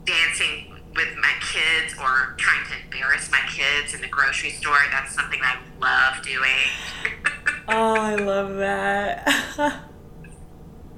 [0.05, 4.79] dancing with my kids or trying to embarrass my kids in the grocery store.
[4.91, 6.67] That's something I love doing.
[7.69, 9.27] oh, I love that.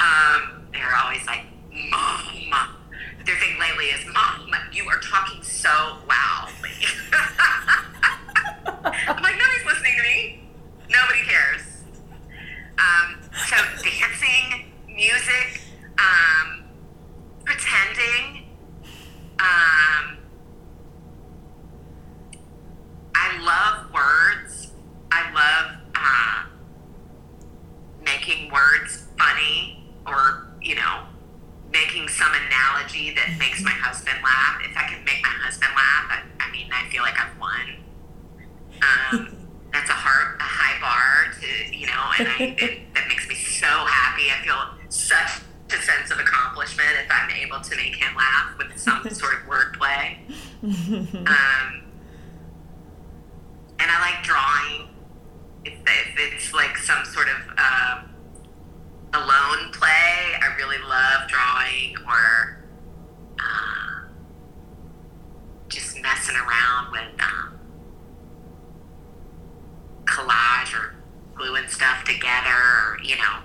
[0.00, 1.44] um, they're always like,
[1.90, 2.76] Mom.
[3.24, 5.68] Their thing lately is, Mom, you are talking so
[6.08, 6.70] loudly.
[8.66, 10.44] I'm like, nobody's listening to me.
[10.90, 11.62] Nobody cares.
[12.78, 15.60] Um, so dancing, music,
[15.98, 16.64] um,
[17.44, 18.44] pretending,
[19.38, 20.18] um,
[23.14, 24.72] I love words.
[25.10, 26.44] I love uh,
[28.04, 31.02] making words funny or, you know,
[31.72, 34.60] making some analogy that makes my husband laugh.
[34.68, 37.76] If I can make my husband laugh, I, I mean, I feel like I've won.
[38.82, 39.36] Um,
[39.72, 43.34] that's a hard, a high bar to, you know, and I, it, that makes me
[43.34, 44.24] so happy.
[44.30, 48.76] I feel such a sense of accomplishment if I'm able to make him laugh with
[48.78, 50.16] some sort of wordplay.
[50.62, 51.82] Um,
[53.78, 54.88] and I like drawing.
[55.64, 58.02] If, if it's like some sort of uh,
[59.14, 62.64] alone play, I really love drawing or
[63.40, 64.08] uh,
[65.68, 67.58] just messing around with um,
[70.04, 70.94] collage or
[71.34, 73.38] gluing stuff together, or, you know,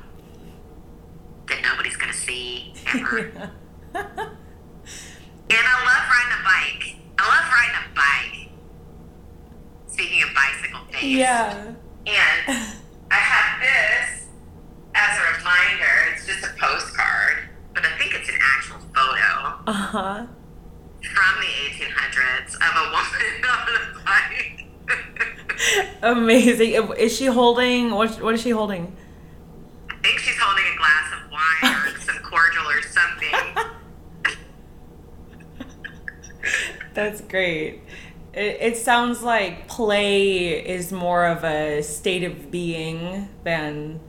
[1.48, 3.20] that nobody's going to see ever.
[3.96, 4.04] and
[5.50, 6.96] I love riding a bike.
[7.20, 8.52] I love riding a bike.
[9.88, 11.04] Speaking of bicycle things.
[11.04, 11.74] yeah.
[12.06, 12.66] And
[13.12, 14.28] I have this
[14.94, 16.14] as a reminder.
[16.14, 20.26] It's just a postcard, but I think it's an actual photo Uh huh.
[21.02, 24.64] from the 1800s of a woman on a bike.
[26.48, 26.94] Amazing.
[26.98, 27.92] Is she holding?
[27.92, 28.22] What?
[28.22, 28.96] What is she holding?
[29.90, 34.38] I think she's holding a glass of wine or some cordial or something.
[36.94, 37.82] That's great.
[38.34, 44.00] It, it sounds like play is more of a state of being than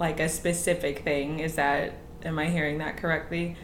[0.00, 1.38] like a specific thing.
[1.38, 1.94] Is that?
[2.24, 3.56] Am I hearing that correctly?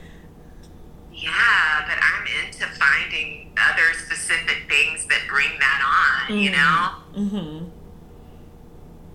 [1.12, 6.90] Yeah, but I'm into finding other specific things that bring that on, you know?
[7.16, 7.77] Mm-hmm.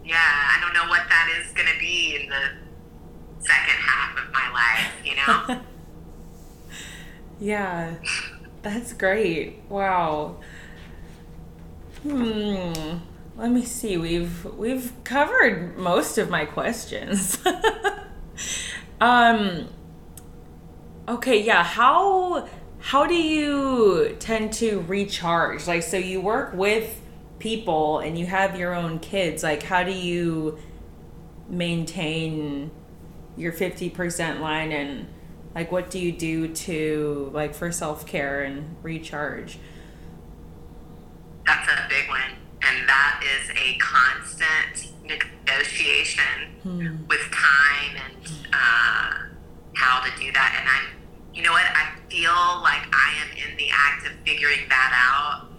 [0.05, 4.31] Yeah, I don't know what that is going to be in the second half of
[4.33, 5.61] my life, you know?
[7.39, 7.95] Yeah,
[8.61, 9.63] that's great.
[9.67, 10.37] Wow.
[12.03, 12.99] Hmm.
[13.35, 13.97] Let me see.
[13.97, 17.37] We've we've covered most of my questions.
[19.01, 19.67] um.
[21.07, 21.41] Okay.
[21.43, 21.63] Yeah.
[21.63, 22.47] How
[22.79, 25.67] how do you tend to recharge?
[25.67, 27.01] Like, so you work with
[27.43, 29.43] people and you have your own kids.
[29.43, 30.57] Like, how do you
[31.49, 32.71] maintain
[33.35, 35.07] your 50% line and
[35.53, 39.59] like what do you do to like for self-care and recharge
[41.45, 42.21] That's a big one.
[42.61, 48.15] And that is a constant negotiation with time and
[48.53, 49.13] uh,
[49.75, 50.55] how to do that.
[50.59, 50.85] And I'm,
[51.35, 51.65] you know what?
[51.65, 55.52] I feel like I am in the act of figuring that out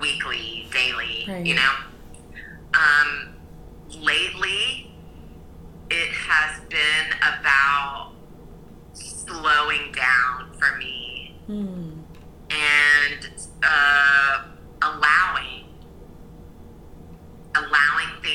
[0.00, 1.46] weekly, daily, Right.
[1.46, 1.72] you know?
[2.74, 3.34] Um,
[4.00, 4.92] lately,
[5.90, 8.12] it has been about
[8.92, 11.90] slowing down for me hmm.
[12.50, 13.28] and
[13.62, 14.44] uh,
[14.82, 15.64] allowing
[17.56, 18.33] allowing things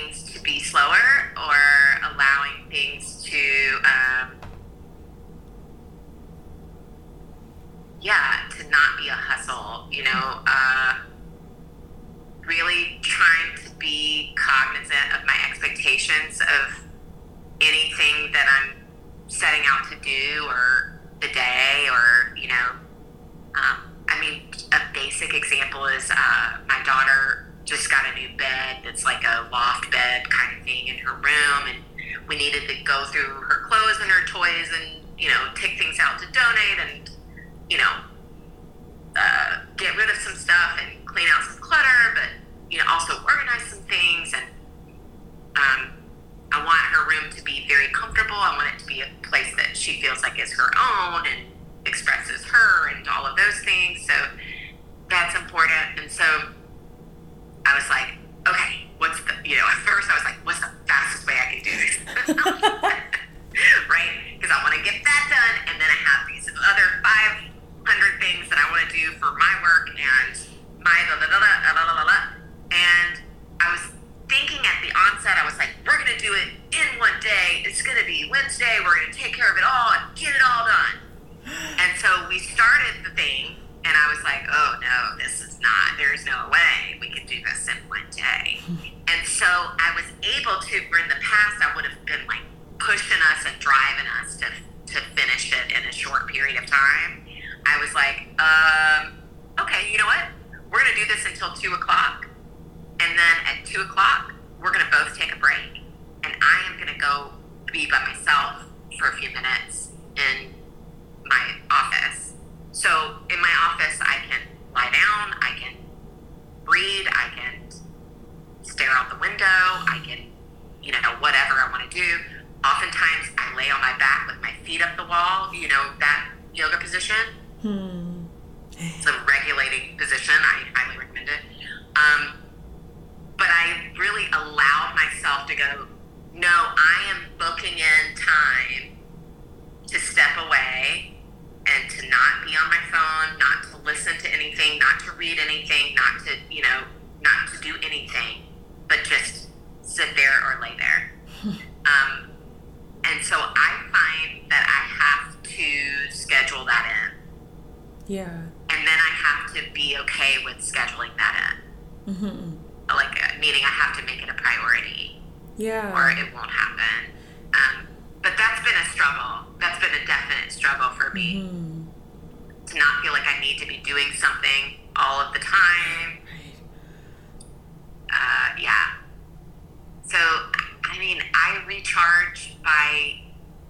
[182.63, 183.21] By,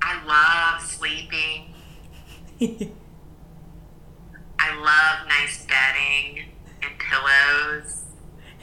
[0.01, 1.73] I love sleeping.
[4.59, 6.45] I love nice bedding
[6.81, 8.03] and pillows.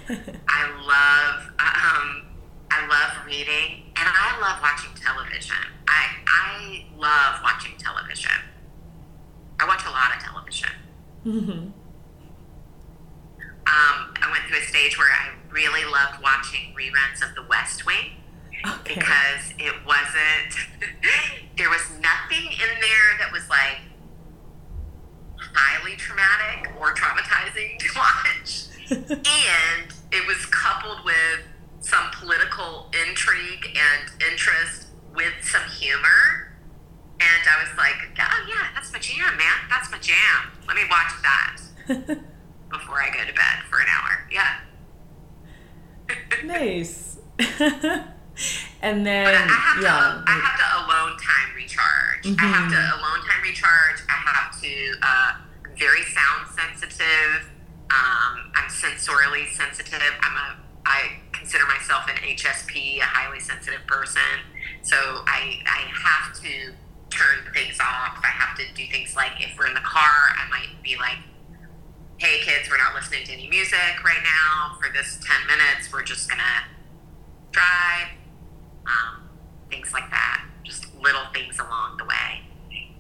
[0.49, 2.27] I love, um,
[2.71, 5.57] I love reading and I love watching television.
[5.89, 8.33] I I love watching television.
[9.61, 10.71] I watch a lot of television.
[11.25, 11.51] Mm-hmm.
[13.69, 17.85] Um, I went through a stage where I really loved watching reruns of The West
[17.87, 18.13] Wing
[18.65, 18.95] okay.
[18.95, 20.53] because it wasn't.
[21.57, 23.79] there was nothing in there that was like
[25.39, 31.47] highly traumatic or traumatizing to watch, and it was coupled with
[31.81, 36.53] some political intrigue and interest with some humor.
[37.19, 39.57] And I was like, oh, yeah, that's my jam, man.
[39.71, 40.53] That's my jam.
[40.67, 41.57] Let me watch that
[42.71, 44.29] before I go to bed for an hour.
[44.31, 44.59] Yeah.
[46.45, 47.19] nice.
[48.83, 49.91] and then, I have yeah.
[49.91, 52.25] To, I have to alone time recharge.
[52.25, 52.41] Mm-hmm.
[52.41, 54.03] I have to alone time recharge.
[54.09, 55.33] I have to, uh,
[55.79, 57.53] very sound sensitive.
[57.91, 60.15] Um, I'm sensorially sensitive.
[60.23, 64.23] I'm a, I consider myself an HSP, a highly sensitive person.
[64.83, 66.73] So I, I have to
[67.11, 68.19] turn things off.
[68.23, 71.19] I have to do things like if we're in the car, I might be like,
[72.19, 75.93] hey kids, we're not listening to any music right now for this 10 minutes.
[75.93, 76.65] We're just going to
[77.53, 78.09] drive.
[78.87, 79.29] Um,
[79.71, 80.45] things like that.
[80.65, 82.43] Just little things along the way.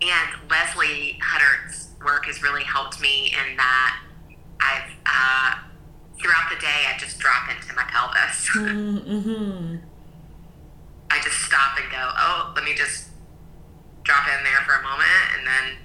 [0.02, 4.00] And Leslie Hutter's work has really helped me in that
[4.60, 5.66] I've uh,
[6.20, 8.50] throughout the day, I just drop into my pelvis.
[8.56, 9.76] Mm-hmm.
[11.08, 13.10] I just stop and go, oh, let me just
[14.02, 15.78] drop in there for a moment and then,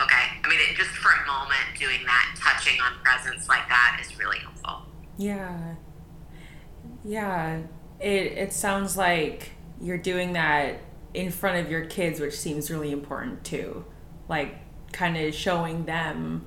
[0.00, 0.38] okay.
[0.44, 4.16] I mean, it, just for a moment, doing that, touching on presence like that is
[4.18, 4.82] really helpful.
[5.18, 5.74] Yeah.
[7.04, 7.62] Yeah.
[8.00, 9.50] It, it sounds like
[9.80, 10.80] you're doing that
[11.14, 13.84] in front of your kids, which seems really important too.
[14.28, 14.56] Like,
[14.92, 16.46] kind of showing them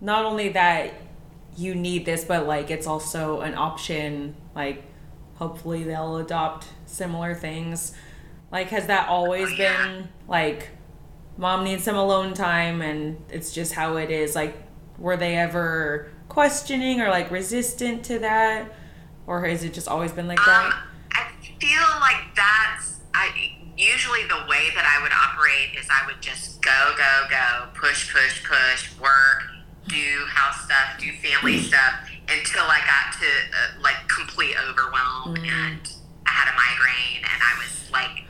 [0.00, 0.92] not only that
[1.56, 4.34] you need this, but like it's also an option.
[4.54, 4.84] Like,
[5.36, 7.94] hopefully they'll adopt similar things.
[8.50, 9.86] Like, has that always Oh, yeah.
[9.86, 10.70] been like,
[11.36, 14.34] mom needs some alone time, and it's just how it is?
[14.34, 14.56] Like,
[14.98, 18.72] were they ever questioning or like resistant to that,
[19.26, 20.82] or has it just always been like Um, that?
[21.12, 21.30] I
[21.60, 23.30] feel like that's I
[23.76, 28.12] usually the way that I would operate is I would just go, go, go, push,
[28.12, 29.42] push, push, work,
[29.88, 31.94] do house stuff, do family stuff
[32.28, 35.82] until I got to uh, like complete overwhelm and
[36.26, 38.24] I had a migraine and I was like,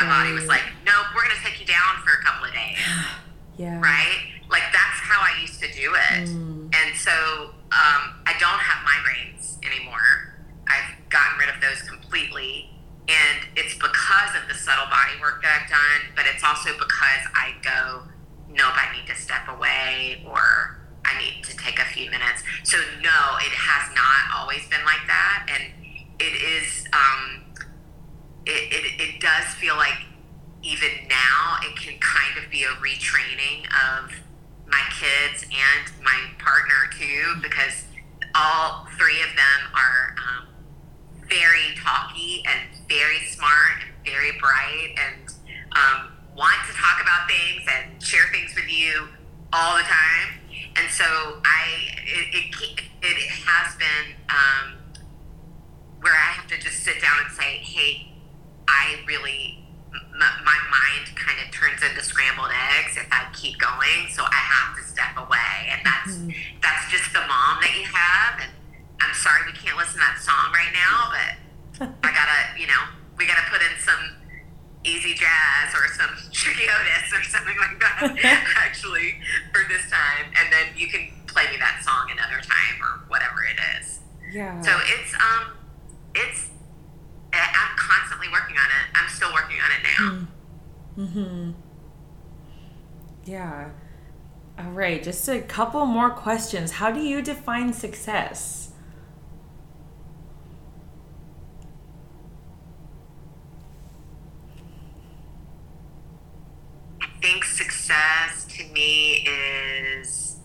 [0.00, 2.78] my body was like, nope, we're gonna take you down for a couple of days
[3.56, 3.80] Yeah.
[3.80, 4.39] right?
[4.50, 6.28] Like that's how I used to do it.
[6.28, 6.74] Mm.
[6.74, 10.34] And so um, I don't have migraines anymore.
[10.66, 12.70] I've gotten rid of those completely.
[13.08, 17.22] And it's because of the subtle body work that I've done, but it's also because
[17.34, 18.02] I go,
[18.48, 22.42] nope, I need to step away or I need to take a few minutes.
[22.62, 25.46] So, no, it has not always been like that.
[25.50, 25.74] And
[26.20, 27.42] it is, um,
[28.46, 30.06] it, it, it does feel like
[30.62, 34.12] even now it can kind of be a retraining of
[34.70, 37.84] my kids and my partner too because
[38.34, 40.48] all three of them are um,
[41.28, 45.34] very talky and very smart and very bright and
[45.72, 49.08] um, want to talk about things and share things with you
[49.52, 50.40] all the time.
[50.76, 51.04] And so
[51.44, 54.78] i it, it, it has been um,
[56.00, 58.10] where i have to just sit down and say hey
[58.70, 59.59] I really,
[60.44, 64.08] my mind kind of turns into scrambled eggs if I keep going.
[64.12, 66.12] So I have to step away, and that's
[66.60, 68.44] that's just the mom that you have.
[68.44, 68.52] And
[69.00, 71.32] I'm sorry we can't listen to that song right now, but
[72.04, 72.82] I gotta, you know,
[73.16, 74.20] we gotta put in some
[74.84, 78.52] easy jazz or some Tricky Otis or something like that.
[78.64, 79.20] actually,
[79.52, 83.44] for this time, and then you can play me that song another time or whatever
[83.44, 84.00] it is.
[84.32, 84.60] Yeah.
[84.60, 85.56] So it's um,
[86.14, 86.48] it's
[87.32, 88.90] I'm constantly working on it.
[88.94, 90.26] I'm still working on it now.
[91.04, 91.50] Mm-hmm.
[93.24, 93.70] Yeah.
[94.58, 96.72] All right, just a couple more questions.
[96.72, 98.72] How do you define success?
[107.00, 110.36] I think success to me is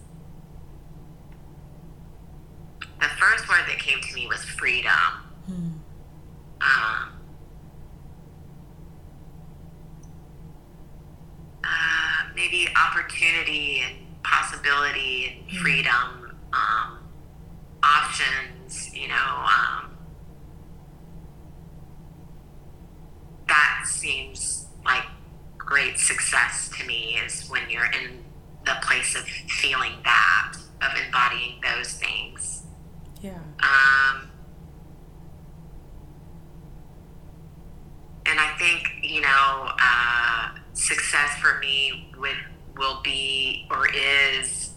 [3.00, 5.75] the first word that came to me was freedom.
[6.62, 7.12] Um,
[11.64, 17.00] uh, maybe opportunity and possibility and freedom, um,
[17.84, 19.98] options, you know, um,
[23.48, 25.04] that seems like
[25.58, 28.24] great success to me is when you're in
[28.66, 32.64] the place of feeling that, of embodying those things.
[33.22, 33.38] Yeah.
[33.60, 34.30] Um,
[38.26, 42.38] and I think you know, uh, success for me would
[42.78, 44.74] will be or is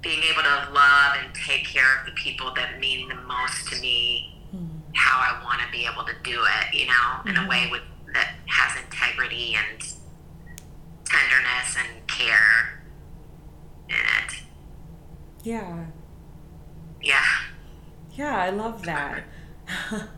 [0.00, 3.80] being able to love and take care of the people that mean the most to
[3.80, 4.34] me.
[4.94, 7.82] How I want to be able to do it, you know, in a way with
[8.14, 9.80] that has integrity and
[11.04, 12.82] tenderness and care
[13.88, 14.42] in it.
[15.42, 15.86] Yeah.
[17.02, 17.24] Yeah.
[18.12, 19.24] Yeah, I love that.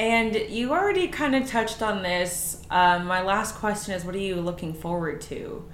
[0.00, 2.62] and you already kind of touched on this.
[2.70, 5.68] Um, my last question is what are you looking forward to?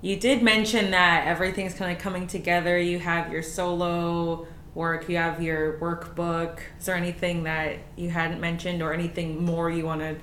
[0.00, 2.78] You did mention that everything's kind of coming together.
[2.78, 6.60] You have your solo work, you have your workbook.
[6.78, 10.16] Is there anything that you hadn't mentioned or anything more you want to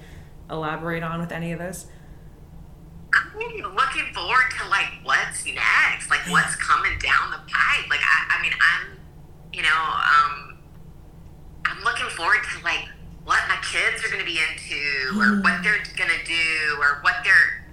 [0.49, 1.86] elaborate on with any of this?
[3.14, 7.88] I'm really looking forward to like what's next, like what's coming down the pipe.
[7.91, 8.98] Like I, I mean, I'm,
[9.53, 10.51] you know, um,
[11.84, 12.88] looking forward to like
[13.24, 16.99] what my kids are going to be into, or what they're going to do, or
[17.02, 17.66] what they're,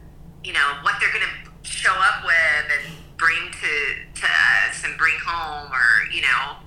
[0.45, 3.73] you know, what they're going to show up with and bring to
[4.21, 6.61] to us and bring home, or you know,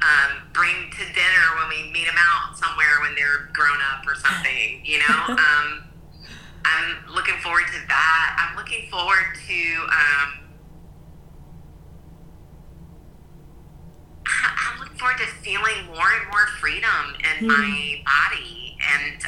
[0.00, 4.14] um, bring to dinner when we meet them out somewhere when they're grown up or
[4.14, 4.80] something.
[4.84, 5.36] You know.
[5.36, 5.84] um,
[6.64, 8.36] I'm looking forward to that.
[8.38, 9.60] I'm looking forward to.
[9.90, 10.41] Um,
[14.44, 19.22] I'm looking forward to feeling more and more freedom in my body, and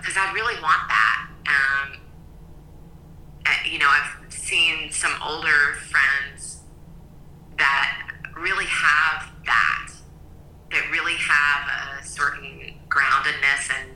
[0.00, 1.28] because I really want that.
[1.46, 2.00] Um,
[3.46, 6.62] uh, you know, I've seen some older friends
[7.58, 9.92] that really have that,
[10.70, 13.90] that really have a certain groundedness and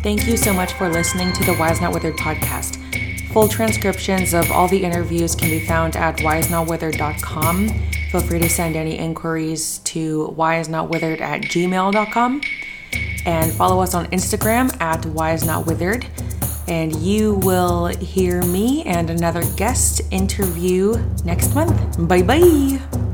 [0.02, 2.89] Thank you so much for listening to the Wise Not Withered podcast.
[3.32, 7.68] Full transcriptions of all the interviews can be found at wisenotwithered.com.
[8.10, 12.40] Feel free to send any inquiries to wisenotwithered at gmail.com.
[13.24, 16.06] And follow us on Instagram at wisenotwithered.
[16.66, 20.94] And you will hear me and another guest interview
[21.24, 22.08] next month.
[22.08, 23.09] Bye bye.